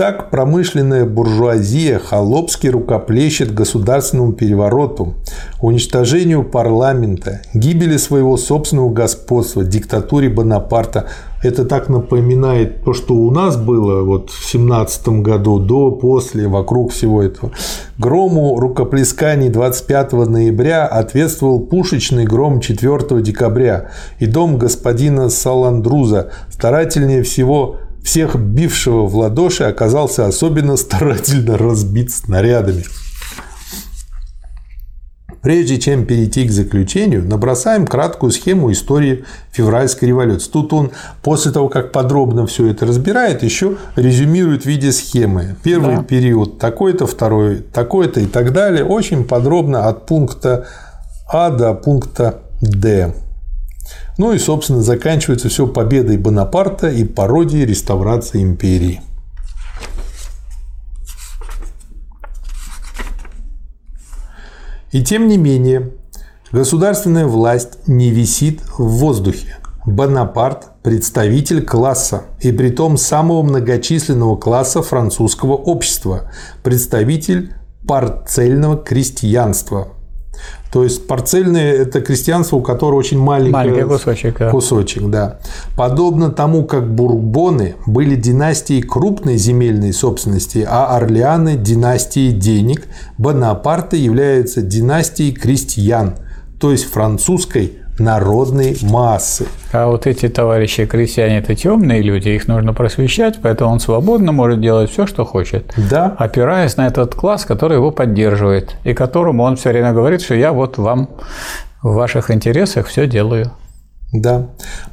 Так 0.01 0.31
промышленная 0.31 1.05
буржуазия 1.05 1.99
холопски 1.99 2.69
рукоплещет 2.69 3.53
государственному 3.53 4.33
перевороту, 4.33 5.13
уничтожению 5.61 6.43
парламента, 6.43 7.43
гибели 7.53 7.99
своего 7.99 8.39
собственного 8.39 8.89
господства, 8.89 9.63
диктатуре 9.63 10.31
Бонапарта. 10.31 11.09
Это 11.43 11.67
так 11.67 11.91
напоминает 11.91 12.83
то, 12.83 12.95
что 12.95 13.13
у 13.13 13.31
нас 13.31 13.59
было 13.59 14.03
вот 14.03 14.31
в 14.31 14.43
17 14.51 15.21
году, 15.21 15.59
до, 15.59 15.91
после, 15.91 16.49
вокруг 16.49 16.93
всего 16.93 17.23
этого. 17.23 17.53
Грому 17.99 18.59
рукоплесканий 18.59 19.51
25 19.51 20.13
ноября 20.13 20.87
ответствовал 20.87 21.61
пушечный 21.61 22.25
гром 22.25 22.61
4 22.61 23.21
декабря, 23.21 23.91
и 24.19 24.25
дом 24.25 24.57
господина 24.57 25.29
Саландруза 25.29 26.31
старательнее 26.49 27.23
всего 27.23 27.77
всех 28.05 28.37
бившего 28.37 29.07
в 29.07 29.17
ладоши 29.17 29.65
оказался 29.65 30.27
особенно 30.27 30.77
старательно 30.77 31.57
разбит 31.59 32.11
снарядами. 32.13 32.85
Прежде 35.43 35.79
чем 35.79 36.05
перейти 36.05 36.47
к 36.47 36.51
заключению, 36.51 37.25
набросаем 37.27 37.87
краткую 37.87 38.31
схему 38.31 38.71
истории 38.73 39.25
февральской 39.53 40.09
революции. 40.09 40.51
Тут 40.51 40.73
он, 40.75 40.91
после 41.23 41.51
того, 41.51 41.71
как 41.71 41.93
подробно 41.93 42.47
все 42.47 42.67
это 42.67 42.85
разбирает, 42.85 43.43
еще 43.43 43.77
резюмирует 43.97 44.65
в 44.65 44.67
виде 44.67 44.93
схемы. 44.93 45.57
Первый 45.63 45.97
да. 45.97 46.03
период 46.03 46.59
такой-то, 46.59 47.07
второй 47.07 47.61
такой-то 47.61 48.21
и 48.21 48.27
так 48.27 48.53
далее. 48.53 48.85
Очень 48.85 49.25
подробно 49.25 49.89
от 49.89 50.05
пункта 50.05 50.67
А 51.27 51.49
до 51.49 51.73
пункта 51.73 52.43
Д. 52.61 53.15
Ну 54.21 54.35
и, 54.35 54.39
собственно, 54.39 54.83
заканчивается 54.83 55.49
все 55.49 55.67
победой 55.67 56.19
Бонапарта 56.19 56.91
и 56.91 57.05
пародией 57.05 57.65
реставрации 57.65 58.43
империи. 58.43 59.01
И 64.93 65.03
тем 65.03 65.27
не 65.27 65.39
менее, 65.39 65.93
государственная 66.53 67.25
власть 67.25 67.89
не 67.89 68.11
висит 68.11 68.61
в 68.77 68.87
воздухе. 68.99 69.57
Бонапарт– 69.87 70.69
представитель 70.83 71.65
класса, 71.65 72.25
и 72.41 72.53
притом 72.53 72.99
самого 72.99 73.43
многочисленного 73.43 74.37
класса 74.37 74.83
французского 74.83 75.55
общества, 75.55 76.31
представитель 76.63 77.55
парцельного 77.89 78.77
крестьянства– 78.77 79.95
то 80.73 80.85
есть 80.85 81.07
парцельное– 81.09 81.73
это 81.83 82.01
крестьянство, 82.01 82.57
у 82.57 82.63
которого 82.63 82.99
очень 82.99 83.19
маленький, 83.19 83.53
маленький 83.53 83.83
кусочек, 83.83 84.39
да. 84.39 84.51
кусочек, 84.51 85.03
да. 85.11 85.39
Подобно 85.77 86.31
тому, 86.31 86.65
как 86.65 86.95
бурбоны 86.95 87.75
были 87.87 88.15
династией 88.15 88.83
крупной 88.83 89.37
земельной 89.37 89.93
собственности, 89.93 90.65
а 90.69 90.97
орлеаны– 90.97 91.57
династией 91.57 92.33
денег, 92.33 92.87
Бонапарты 93.19 93.97
являются 93.97 94.63
династией 94.63 95.33
крестьян, 95.33 96.15
то 96.61 96.71
есть 96.71 96.85
французской 96.85 97.80
народной 98.01 98.77
массы. 98.83 99.47
А 99.73 99.87
вот 99.87 100.07
эти 100.07 100.29
товарищи 100.29 100.87
крестьяне– 100.87 101.39
это 101.41 101.55
темные 101.55 102.03
люди, 102.03 102.31
их 102.31 102.49
нужно 102.49 102.73
просвещать, 102.73 103.39
поэтому 103.41 103.71
он 103.71 103.81
свободно 103.81 104.33
может 104.33 104.61
делать 104.61 104.91
все, 104.91 105.07
что 105.07 105.25
хочет, 105.25 105.73
да. 105.77 106.17
опираясь 106.19 106.77
на 106.77 106.87
этот 106.87 107.15
класс, 107.15 107.45
который 107.45 107.77
его 107.77 107.91
поддерживает, 107.91 108.77
и 108.85 108.95
которому 108.95 109.45
он 109.45 109.57
все 109.57 109.69
время 109.69 109.93
говорит, 109.93 110.23
что 110.23 110.35
я 110.35 110.53
вот 110.53 110.79
вам 110.79 111.11
в 111.83 111.95
ваших 111.95 112.31
интересах 112.31 112.87
все 112.87 113.07
делаю. 113.07 113.53
Да. 114.13 114.49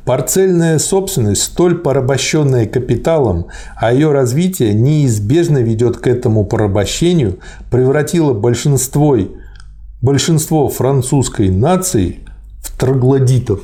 Парцельная 0.05 0.77
собственность, 0.77 1.41
столь 1.41 1.79
порабощенная 1.79 2.67
капиталом, 2.67 3.47
а 3.75 3.91
ее 3.91 4.11
развитие 4.11 4.75
неизбежно 4.75 5.57
ведет 5.57 5.97
к 5.97 6.05
этому 6.05 6.45
порабощению, 6.45 7.39
превратила 7.71 8.33
большинство, 8.33 9.17
большинство 10.01 10.69
французской 10.69 11.49
нации 11.49 12.26
троглодитов. 12.69 13.61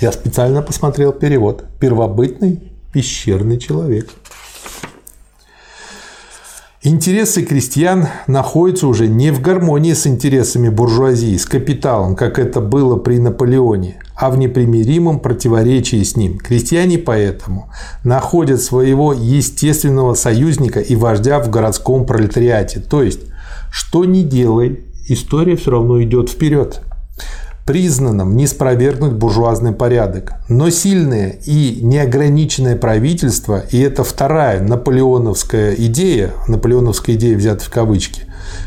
Я 0.00 0.12
специально 0.12 0.62
посмотрел 0.62 1.12
перевод. 1.12 1.64
Первобытный 1.80 2.72
пещерный 2.92 3.58
человек. 3.58 4.08
Интересы 6.84 7.42
крестьян 7.42 8.06
находятся 8.28 8.86
уже 8.86 9.08
не 9.08 9.32
в 9.32 9.42
гармонии 9.42 9.94
с 9.94 10.06
интересами 10.06 10.68
буржуазии, 10.68 11.36
с 11.36 11.44
капиталом, 11.44 12.14
как 12.14 12.38
это 12.38 12.60
было 12.60 12.96
при 12.96 13.18
Наполеоне, 13.18 14.00
а 14.14 14.30
в 14.30 14.38
непримиримом 14.38 15.18
противоречии 15.18 16.02
с 16.04 16.16
ним. 16.16 16.38
Крестьяне 16.38 16.96
поэтому 16.96 17.70
находят 18.04 18.62
своего 18.62 19.12
естественного 19.12 20.14
союзника 20.14 20.78
и 20.78 20.94
вождя 20.94 21.40
в 21.40 21.50
городском 21.50 22.06
пролетариате. 22.06 22.78
То 22.78 23.02
есть, 23.02 23.22
что 23.72 24.04
ни 24.04 24.22
делай, 24.22 24.84
история 25.08 25.56
все 25.56 25.72
равно 25.72 26.00
идет 26.00 26.30
вперед 26.30 26.80
признанном 27.68 28.34
не 28.34 28.46
спровергнуть 28.46 29.12
буржуазный 29.12 29.72
порядок. 29.72 30.32
Но 30.48 30.70
сильное 30.70 31.38
и 31.44 31.80
неограниченное 31.82 32.76
правительство, 32.76 33.62
и 33.70 33.78
это 33.78 34.04
вторая 34.04 34.62
наполеоновская 34.62 35.74
идея, 35.74 36.30
наполеоновская 36.46 37.16
идея 37.16 37.36
взята 37.36 37.62
в 37.62 37.68
кавычки, 37.68 38.22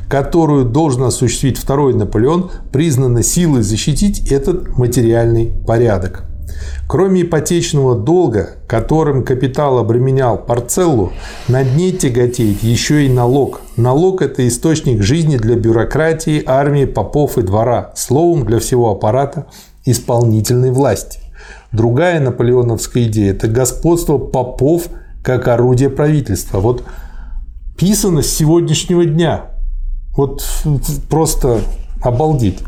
которую 0.07 0.65
должен 0.65 1.01
осуществить 1.01 1.57
второй 1.57 1.95
Наполеон, 1.95 2.51
признано 2.71 3.23
силой 3.23 3.63
защитить 3.63 4.31
этот 4.31 4.77
материальный 4.77 5.51
порядок. 5.65 6.25
Кроме 6.87 7.21
ипотечного 7.21 7.95
долга, 7.95 8.57
которым 8.67 9.23
капитал 9.23 9.77
обременял 9.77 10.37
парцеллу, 10.37 11.13
над 11.47 11.75
ней 11.75 11.91
тяготеет 11.91 12.63
еще 12.63 13.05
и 13.05 13.09
налог. 13.09 13.61
Налог– 13.77 14.21
это 14.23 14.47
источник 14.47 15.01
жизни 15.01 15.37
для 15.37 15.55
бюрократии, 15.55 16.43
армии, 16.45 16.85
попов 16.85 17.37
и 17.37 17.41
двора, 17.41 17.91
словом, 17.95 18.45
для 18.45 18.59
всего 18.59 18.91
аппарата 18.91 19.47
исполнительной 19.85 20.71
власти. 20.71 21.19
Другая 21.71 22.19
наполеоновская 22.19 23.03
идея– 23.05 23.31
это 23.33 23.47
господство 23.47 24.17
попов 24.17 24.87
как 25.23 25.47
орудие 25.47 25.89
правительства. 25.89 26.59
Вот 26.59 26.83
писано 27.77 28.21
с 28.21 28.27
сегодняшнего 28.27 29.05
дня. 29.05 29.51
Вот 30.15 30.43
просто 31.09 31.61
обалдеть. 32.01 32.59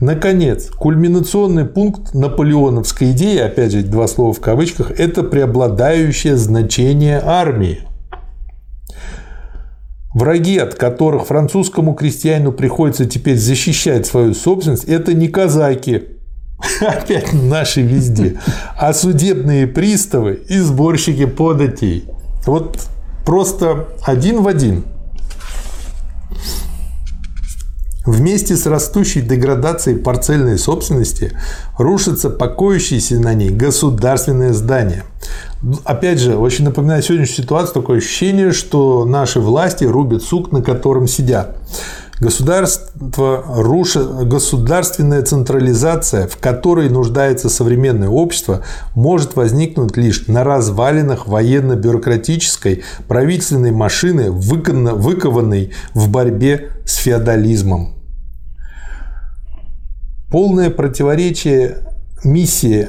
Наконец, 0.00 0.68
кульминационный 0.70 1.64
пункт 1.64 2.14
наполеоновской 2.14 3.12
идеи, 3.12 3.38
опять 3.38 3.72
же, 3.72 3.82
два 3.82 4.08
слова 4.08 4.32
в 4.32 4.40
кавычках, 4.40 4.90
это 4.98 5.22
преобладающее 5.22 6.36
значение 6.36 7.20
армии. 7.24 7.80
Враги, 10.14 10.58
от 10.58 10.74
которых 10.74 11.26
французскому 11.26 11.94
крестьянину 11.94 12.52
приходится 12.52 13.06
теперь 13.06 13.38
защищать 13.38 14.06
свою 14.06 14.34
собственность, 14.34 14.84
это 14.84 15.14
не 15.14 15.28
казаки, 15.28 16.02
опять 16.80 17.32
наши 17.32 17.82
везде, 17.82 18.40
а 18.76 18.92
судебные 18.92 19.66
приставы 19.66 20.42
и 20.48 20.58
сборщики 20.58 21.26
податей. 21.26 22.04
Вот 22.44 22.78
просто 23.24 23.88
один 24.04 24.42
в 24.42 24.48
один– 24.48 24.84
Вместе 28.04 28.56
с 28.56 28.66
растущей 28.66 29.20
деградацией 29.20 29.96
парцельной 29.96 30.58
собственности 30.58 31.38
рушится 31.78 32.30
покоящееся 32.30 33.20
на 33.20 33.32
ней 33.32 33.50
государственное 33.50 34.52
здание. 34.52 35.04
Опять 35.84 36.18
же, 36.18 36.36
очень 36.36 36.64
напоминает 36.64 37.04
сегодняшнюю 37.04 37.44
ситуацию, 37.44 37.74
такое 37.74 37.98
ощущение, 37.98 38.50
что 38.50 39.04
наши 39.04 39.38
власти 39.38 39.84
рубят 39.84 40.24
сук, 40.24 40.50
на 40.50 40.62
котором 40.62 41.06
сидят. 41.06 41.56
Государство 42.22 43.42
рушит, 43.48 44.06
государственная 44.28 45.22
централизация, 45.22 46.28
в 46.28 46.36
которой 46.36 46.88
нуждается 46.88 47.48
современное 47.48 48.08
общество, 48.08 48.62
может 48.94 49.34
возникнуть 49.34 49.96
лишь 49.96 50.28
на 50.28 50.44
развалинах 50.44 51.26
военно-бюрократической 51.26 52.84
правительственной 53.08 53.72
машины, 53.72 54.30
выкованной 54.30 55.72
в 55.94 56.10
борьбе 56.10 56.70
с 56.86 56.94
феодализмом. 56.94 57.96
Полное 60.30 60.70
противоречие 60.70 61.78
миссии 62.22 62.86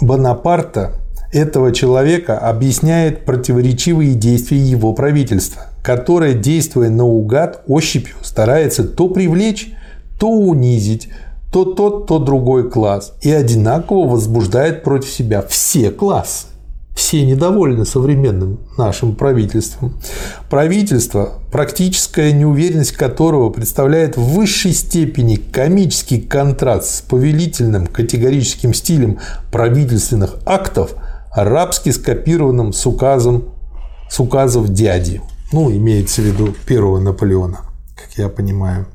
Бонапарта 0.00 0.96
этого 1.32 1.70
человека 1.72 2.36
объясняет 2.36 3.24
противоречивые 3.26 4.14
действия 4.14 4.58
его 4.58 4.92
правительства, 4.92 5.66
которое, 5.86 6.34
действуя 6.34 6.90
наугад, 6.90 7.62
ощупью 7.68 8.16
старается 8.20 8.82
то 8.82 9.08
привлечь, 9.08 9.72
то 10.18 10.28
унизить, 10.28 11.08
то 11.52 11.64
тот, 11.64 12.08
то 12.08 12.18
другой 12.18 12.68
класс 12.68 13.14
и 13.22 13.30
одинаково 13.30 14.08
возбуждает 14.08 14.82
против 14.82 15.08
себя 15.08 15.42
все 15.42 15.92
классы. 15.92 16.48
Все 16.96 17.24
недовольны 17.24 17.84
современным 17.84 18.58
нашим 18.76 19.14
правительством. 19.14 20.00
Правительство, 20.50 21.34
практическая 21.52 22.32
неуверенность 22.32 22.90
которого 22.90 23.50
представляет 23.50 24.16
в 24.16 24.24
высшей 24.24 24.72
степени 24.72 25.36
комический 25.36 26.20
контраст 26.20 26.96
с 26.96 27.00
повелительным 27.02 27.86
категорическим 27.86 28.74
стилем 28.74 29.20
правительственных 29.52 30.38
актов, 30.46 30.96
арабски 31.30 31.90
скопированным 31.90 32.72
с, 32.72 32.84
указом, 32.86 33.44
с 34.10 34.18
указов 34.18 34.70
дяди. 34.70 35.22
Ну, 35.52 35.70
имеется 35.70 36.22
в 36.22 36.24
виду 36.24 36.54
первого 36.66 36.98
Наполеона, 36.98 37.60
как 37.94 38.16
я 38.16 38.28
понимаю. 38.28 38.86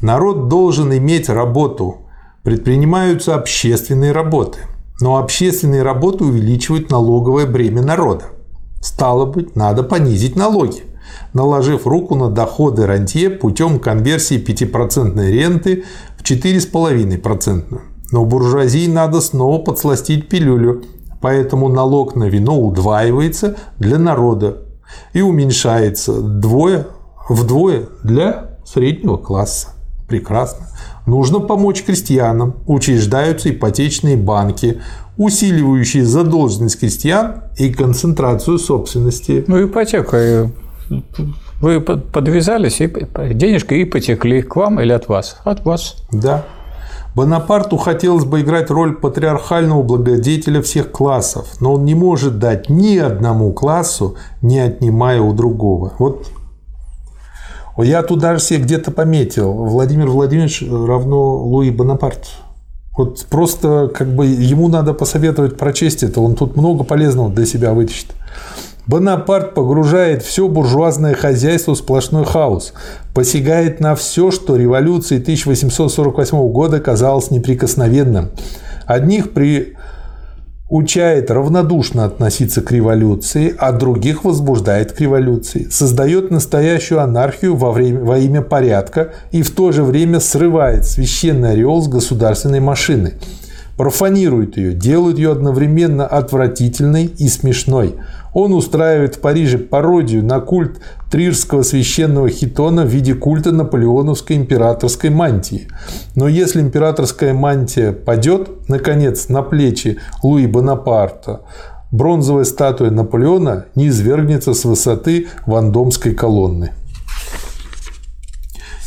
Народ 0.00 0.48
должен 0.48 0.96
иметь 0.96 1.28
работу. 1.28 2.02
Предпринимаются 2.42 3.34
общественные 3.34 4.12
работы– 4.12 4.58
но 5.00 5.18
общественные 5.18 5.82
работы 5.82 6.24
увеличивают 6.24 6.90
налоговое 6.90 7.46
бремя 7.46 7.82
народа. 7.82 8.24
Стало 8.80 9.26
быть, 9.26 9.56
надо 9.56 9.82
понизить 9.82 10.36
налоги, 10.36 10.84
наложив 11.32 11.86
руку 11.86 12.14
на 12.14 12.30
доходы 12.30 12.86
рантье 12.86 13.30
путем 13.30 13.80
конверсии 13.80 14.42
5% 14.42 15.30
ренты 15.30 15.84
в 16.16 16.22
4,5%. 16.22 17.80
Но 18.12 18.24
буржуазии 18.24 18.86
надо 18.86 19.20
снова 19.20 19.60
подсластить 19.62 20.28
пилюлю, 20.28 20.84
поэтому 21.20 21.68
налог 21.68 22.14
на 22.14 22.24
вино 22.24 22.60
удваивается 22.60 23.56
для 23.78 23.98
народа 23.98 24.62
и 25.12 25.20
уменьшается 25.20 26.12
вдвое, 26.12 26.86
вдвое 27.28 27.86
для 28.02 28.58
среднего 28.64 29.16
класса. 29.16 29.68
Прекрасно. 30.08 30.66
Нужно 31.06 31.40
помочь 31.40 31.82
крестьянам. 31.82 32.56
Учреждаются 32.66 33.50
ипотечные 33.50 34.16
банки, 34.16 34.80
усиливающие 35.16 36.04
задолженность 36.04 36.78
крестьян 36.78 37.44
и 37.58 37.72
концентрацию 37.72 38.58
собственности. 38.58 39.44
Ну, 39.46 39.66
ипотека. 39.66 40.50
Вы 41.60 41.80
подвязались, 41.80 42.80
и 42.80 42.88
денежка 43.32 43.74
и 43.74 43.84
потекли 43.84 44.42
к 44.42 44.56
вам 44.56 44.80
или 44.80 44.92
от 44.92 45.08
вас? 45.08 45.38
От 45.44 45.64
вас. 45.64 45.96
Да. 46.12 46.44
Бонапарту 47.14 47.76
хотелось 47.76 48.24
бы 48.24 48.40
играть 48.40 48.70
роль 48.70 48.96
патриархального 48.96 49.82
благодетеля 49.82 50.60
всех 50.62 50.90
классов, 50.90 51.46
но 51.60 51.74
он 51.74 51.84
не 51.84 51.94
может 51.94 52.38
дать 52.38 52.68
ни 52.68 52.96
одному 52.96 53.52
классу, 53.52 54.16
не 54.42 54.58
отнимая 54.58 55.20
у 55.20 55.32
другого. 55.32 55.92
Вот 55.98 56.26
я 57.78 58.02
тут 58.02 58.20
даже 58.20 58.40
себе 58.40 58.60
где-то 58.60 58.90
пометил. 58.90 59.52
Владимир 59.52 60.08
Владимирович 60.08 60.62
равно 60.62 61.36
Луи 61.36 61.70
Бонапарт. 61.70 62.28
Вот 62.96 63.26
просто 63.28 63.90
как 63.92 64.14
бы 64.14 64.26
ему 64.26 64.68
надо 64.68 64.94
посоветовать 64.94 65.56
прочесть 65.56 66.04
это, 66.04 66.20
он 66.20 66.36
тут 66.36 66.56
много 66.56 66.84
полезного 66.84 67.30
для 67.30 67.46
себя 67.46 67.72
вытащит. 67.74 68.06
Бонапарт 68.86 69.54
погружает 69.54 70.22
все 70.22 70.46
буржуазное 70.46 71.14
хозяйство 71.14 71.74
в 71.74 71.78
сплошной 71.78 72.24
хаос, 72.24 72.74
посягает 73.14 73.80
на 73.80 73.94
все, 73.94 74.30
что 74.30 74.56
революции 74.56 75.18
1848 75.18 76.48
года 76.52 76.80
казалось 76.80 77.30
неприкосновенным. 77.30 78.30
Одних 78.86 79.32
при 79.32 79.74
учает 80.68 81.30
равнодушно 81.30 82.04
относиться 82.04 82.60
к 82.60 82.72
революции, 82.72 83.54
а 83.58 83.72
других 83.72 84.24
возбуждает 84.24 84.92
к 84.92 85.00
революции, 85.00 85.68
создает 85.70 86.30
настоящую 86.30 87.00
анархию 87.00 87.54
во, 87.54 87.70
время, 87.70 88.00
во 88.00 88.18
имя 88.18 88.42
порядка 88.42 89.12
и 89.30 89.42
в 89.42 89.50
то 89.50 89.72
же 89.72 89.82
время 89.82 90.20
срывает 90.20 90.84
священный 90.84 91.52
ореол 91.52 91.82
с 91.82 91.88
государственной 91.88 92.60
машины, 92.60 93.14
профанирует 93.76 94.56
ее, 94.56 94.72
делает 94.74 95.18
ее 95.18 95.32
одновременно 95.32 96.06
отвратительной 96.06 97.04
и 97.04 97.28
смешной, 97.28 97.94
он 98.34 98.52
устраивает 98.52 99.14
в 99.14 99.20
Париже 99.20 99.58
пародию 99.58 100.24
на 100.24 100.40
культ 100.40 100.80
трирского 101.10 101.62
священного 101.62 102.28
хитона 102.28 102.82
в 102.82 102.88
виде 102.88 103.14
культа 103.14 103.52
наполеоновской 103.52 104.36
императорской 104.36 105.08
мантии. 105.10 105.68
Но 106.16 106.28
если 106.28 106.60
императорская 106.60 107.32
мантия 107.32 107.92
падет, 107.92 108.68
наконец, 108.68 109.28
на 109.28 109.42
плечи 109.42 109.98
Луи 110.22 110.46
Бонапарта, 110.46 111.42
бронзовая 111.92 112.44
статуя 112.44 112.90
Наполеона 112.90 113.66
не 113.76 113.86
извергнется 113.88 114.52
с 114.52 114.64
высоты 114.64 115.28
Вандомской 115.46 116.12
колонны. 116.12 116.72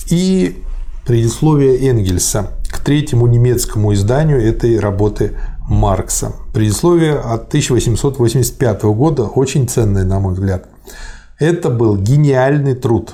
И 0.09 0.61
предисловие 1.05 1.89
Энгельса 1.89 2.51
к 2.69 2.79
третьему 2.79 3.27
немецкому 3.27 3.93
изданию 3.93 4.41
этой 4.45 4.77
работы 4.77 5.37
Маркса. 5.67 6.33
Предисловие 6.53 7.15
от 7.15 7.47
1885 7.49 8.83
года 8.83 9.23
очень 9.23 9.67
ценное, 9.67 10.05
на 10.05 10.19
мой 10.19 10.33
взгляд. 10.33 10.67
Это 11.39 11.69
был 11.69 11.97
гениальный 11.97 12.73
труд. 12.73 13.13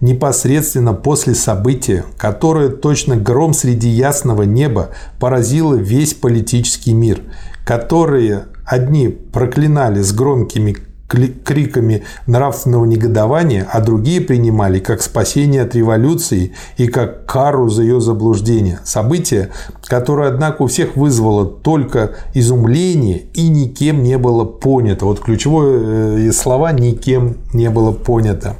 Непосредственно 0.00 0.94
после 0.94 1.34
события, 1.34 2.04
которое 2.16 2.70
точно 2.70 3.16
гром 3.16 3.52
среди 3.52 3.88
ясного 3.88 4.42
неба 4.42 4.90
поразило 5.18 5.74
весь 5.74 6.14
политический 6.14 6.94
мир, 6.94 7.20
которые 7.66 8.46
одни 8.64 9.08
проклинали 9.08 10.00
с 10.00 10.12
громкими 10.12 10.76
криками 11.10 12.04
нравственного 12.26 12.84
негодования, 12.84 13.66
а 13.70 13.80
другие 13.80 14.20
принимали 14.20 14.78
как 14.78 15.02
спасение 15.02 15.62
от 15.62 15.74
революции 15.74 16.52
и 16.76 16.86
как 16.86 17.26
кару 17.26 17.68
за 17.68 17.82
ее 17.82 18.00
заблуждение. 18.00 18.80
Событие, 18.84 19.50
которое, 19.84 20.28
однако, 20.28 20.62
у 20.62 20.66
всех 20.66 20.96
вызвало 20.96 21.46
только 21.46 22.12
изумление 22.34 23.22
и 23.34 23.48
никем 23.48 24.02
не 24.02 24.18
было 24.18 24.44
понято. 24.44 25.06
Вот 25.06 25.20
ключевое 25.20 26.28
э, 26.28 26.32
слова 26.32 26.72
«никем 26.72 27.38
не 27.52 27.70
было 27.70 27.92
понято». 27.92 28.56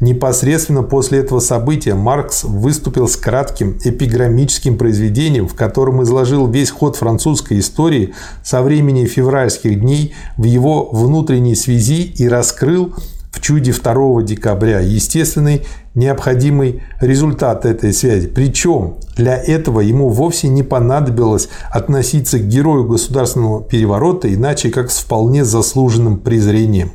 Непосредственно 0.00 0.82
после 0.82 1.20
этого 1.20 1.40
события 1.40 1.94
Маркс 1.94 2.44
выступил 2.44 3.08
с 3.08 3.16
кратким 3.16 3.78
эпиграммическим 3.82 4.76
произведением, 4.76 5.48
в 5.48 5.54
котором 5.54 6.02
изложил 6.02 6.46
весь 6.48 6.70
ход 6.70 6.96
французской 6.96 7.60
истории 7.60 8.14
со 8.42 8.62
времени 8.62 9.06
февральских 9.06 9.80
дней 9.80 10.14
в 10.36 10.44
его 10.44 10.90
внутренней 10.90 11.54
связи 11.54 12.02
и 12.02 12.28
раскрыл 12.28 12.94
в 13.34 13.40
чуде 13.40 13.72
2 13.72 14.22
декабря 14.22 14.80
естественный 14.80 15.62
необходимый 15.94 16.82
результат 17.00 17.64
этой 17.64 17.92
связи. 17.92 18.28
Причем 18.28 18.94
для 19.16 19.36
этого 19.36 19.80
ему 19.80 20.08
вовсе 20.08 20.48
не 20.48 20.62
понадобилось 20.62 21.48
относиться 21.70 22.38
к 22.38 22.48
герою 22.48 22.84
государственного 22.84 23.62
переворота 23.62 24.32
иначе 24.32 24.70
как 24.70 24.90
с 24.90 24.98
вполне 24.98 25.44
заслуженным 25.44 26.18
презрением. 26.18 26.92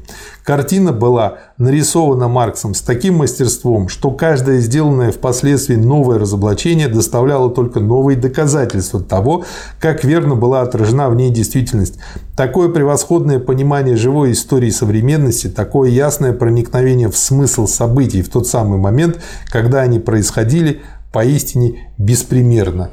Картина 0.50 0.94
была 0.94 1.38
нарисована 1.60 2.28
Марксом 2.28 2.74
с 2.74 2.82
таким 2.82 3.18
мастерством, 3.18 3.88
что 3.88 4.10
каждое 4.10 4.62
сделанное 4.62 5.12
впоследствии 5.12 5.76
новое 5.76 6.18
разоблачение 6.18 6.88
доставляло 6.88 7.52
только 7.52 7.80
новые 7.80 8.18
доказательства 8.18 9.00
того, 9.00 9.46
как 9.80 10.04
верно 10.04 10.34
была 10.34 10.64
отражена 10.64 11.08
в 11.12 11.16
ней 11.16 11.30
действительность. 11.30 12.00
Такое 12.36 12.70
превосходное 12.70 13.38
понимание 13.38 13.96
живой 13.96 14.32
истории 14.32 14.72
современности, 14.72 15.50
такое 15.50 15.92
ясное 15.92 16.34
проникновение 16.34 17.12
в 17.12 17.16
смысл 17.16 17.68
событий 17.68 18.24
в 18.24 18.30
тот 18.30 18.48
самый 18.48 18.80
момент, 18.80 19.20
когда 19.52 19.82
они 19.82 20.00
происходили, 20.00 20.82
поистине 21.14 21.94
беспримерно. 22.00 22.90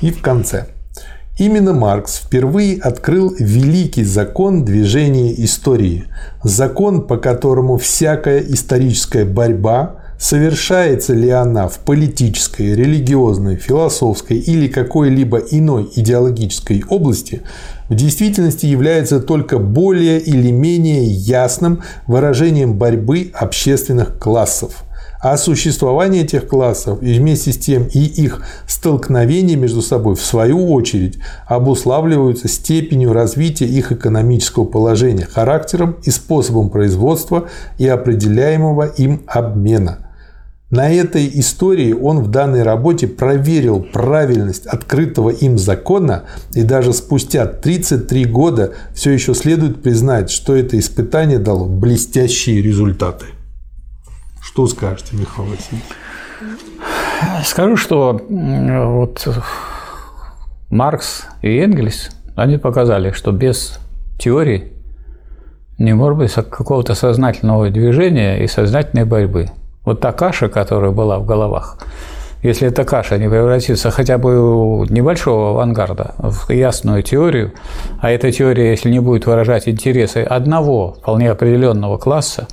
И 0.00 0.10
в 0.10 0.22
конце– 0.22 0.68
Именно 1.38 1.72
Маркс 1.72 2.16
впервые 2.16 2.80
открыл 2.80 3.32
великий 3.38 4.02
закон 4.02 4.64
движения 4.64 5.32
истории. 5.44 6.06
Закон, 6.42 7.06
по 7.06 7.16
которому 7.16 7.76
всякая 7.76 8.40
историческая 8.40 9.24
борьба, 9.24 10.00
совершается 10.18 11.14
ли 11.14 11.30
она 11.30 11.68
в 11.68 11.78
политической, 11.78 12.74
религиозной, 12.74 13.54
философской 13.54 14.38
или 14.38 14.66
какой-либо 14.66 15.38
иной 15.38 15.88
идеологической 15.94 16.82
области, 16.88 17.42
в 17.88 17.94
действительности 17.94 18.66
является 18.66 19.20
только 19.20 19.60
более 19.60 20.18
или 20.18 20.50
менее 20.50 21.04
ясным 21.04 21.84
выражением 22.08 22.74
борьбы 22.74 23.30
общественных 23.32 24.18
классов– 24.18 24.82
А 25.20 25.36
существование 25.36 26.22
этих 26.22 26.46
классов 26.46 27.02
и 27.02 27.18
вместе 27.18 27.52
с 27.52 27.58
тем 27.58 27.88
и 27.92 27.98
их 27.98 28.42
столкновение 28.66 29.56
между 29.56 29.82
собой, 29.82 30.14
в 30.14 30.22
свою 30.22 30.72
очередь, 30.72 31.18
обуславливаются 31.46 32.48
степенью 32.48 33.12
развития 33.12 33.66
их 33.66 33.92
экономического 33.92 34.64
положения, 34.64 35.26
характером 35.26 35.96
и 36.04 36.10
способом 36.10 36.70
производства 36.70 37.48
и 37.78 37.88
определяемого 37.88 38.84
им 38.84 39.22
обмена– 39.26 39.98
на 40.70 40.92
этой 40.92 41.30
истории 41.40 41.94
он 41.94 42.18
в 42.18 42.30
данной 42.30 42.62
работе 42.62 43.06
проверил 43.08 43.80
правильность 43.80 44.66
открытого 44.66 45.30
им 45.30 45.56
закона, 45.56 46.24
и 46.52 46.62
даже 46.62 46.92
спустя 46.92 47.46
33 47.46 48.26
года 48.26 48.74
все 48.92 49.12
еще 49.12 49.32
следует 49.32 49.82
признать, 49.82 50.30
что 50.30 50.54
это 50.54 50.78
испытание 50.78 51.38
дало 51.38 51.64
блестящие 51.64 52.60
результаты. 52.60 53.24
Что 54.58 54.66
скажете, 54.66 55.14
Михаил 55.14 55.50
Васильевич? 55.50 55.84
Скажу, 57.44 57.76
что 57.76 58.20
вот 58.28 59.28
Маркс 60.68 61.26
и 61.42 61.58
Энгельс, 61.58 62.10
они 62.34 62.58
показали, 62.58 63.12
что 63.12 63.30
без 63.30 63.78
теории 64.18 64.72
не 65.78 65.92
может 65.92 66.18
быть 66.18 66.32
какого-то 66.32 66.96
сознательного 66.96 67.70
движения 67.70 68.42
и 68.42 68.48
сознательной 68.48 69.04
борьбы. 69.04 69.46
Вот 69.84 70.00
та 70.00 70.10
каша, 70.10 70.48
которая 70.48 70.90
была 70.90 71.20
в 71.20 71.24
головах, 71.24 71.78
если 72.42 72.68
эта 72.68 72.84
каша 72.84 73.18
не 73.18 73.28
превратится 73.28 73.90
хотя 73.90 74.18
бы 74.18 74.38
у 74.38 74.84
небольшого 74.84 75.50
авангарда 75.50 76.14
в 76.18 76.50
ясную 76.50 77.02
теорию, 77.02 77.52
а 78.00 78.10
эта 78.10 78.30
теория, 78.30 78.70
если 78.70 78.90
не 78.90 79.00
будет 79.00 79.26
выражать 79.26 79.68
интересы 79.68 80.18
одного 80.18 80.94
вполне 81.00 81.30
определенного 81.30 81.98
класса, 81.98 82.46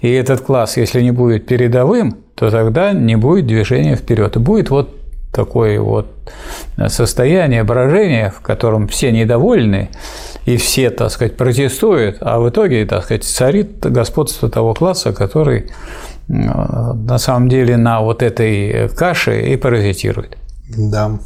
и 0.00 0.12
этот 0.12 0.42
класс, 0.42 0.76
если 0.76 1.00
не 1.00 1.12
будет 1.12 1.46
передовым, 1.46 2.18
то 2.34 2.50
тогда 2.50 2.92
не 2.92 3.16
будет 3.16 3.46
движения 3.46 3.96
вперед. 3.96 4.36
И 4.36 4.38
будет 4.38 4.70
вот 4.70 4.94
такое 5.32 5.80
вот 5.80 6.06
состояние 6.88 7.64
брожения, 7.64 8.30
в 8.30 8.40
котором 8.40 8.86
все 8.86 9.10
недовольны, 9.12 9.88
и 10.44 10.56
все, 10.56 10.90
так 10.90 11.10
сказать, 11.10 11.36
протестуют, 11.36 12.18
а 12.20 12.38
в 12.40 12.48
итоге, 12.48 12.84
так 12.84 13.04
сказать, 13.04 13.24
царит 13.24 13.80
господство 13.80 14.50
того 14.50 14.74
класса, 14.74 15.12
который 15.12 15.70
на 16.28 17.18
самом 17.18 17.48
деле 17.48 17.76
на 17.76 18.00
вот 18.00 18.22
этой 18.22 18.88
каше 18.90 19.52
и 19.52 19.56
паразитирует. 19.56 20.38
Да. 20.76 21.18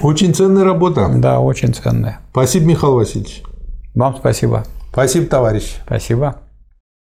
Очень 0.00 0.34
ценная 0.34 0.64
работа. 0.64 1.08
Да, 1.16 1.40
очень 1.40 1.72
ценная. 1.74 2.20
Спасибо, 2.30 2.66
Михаил 2.66 2.94
Васильевич. 2.94 3.42
Вам 3.94 4.16
спасибо. 4.16 4.64
Спасибо, 4.92 5.26
товарищ. 5.26 5.76
Спасибо. 5.86 6.43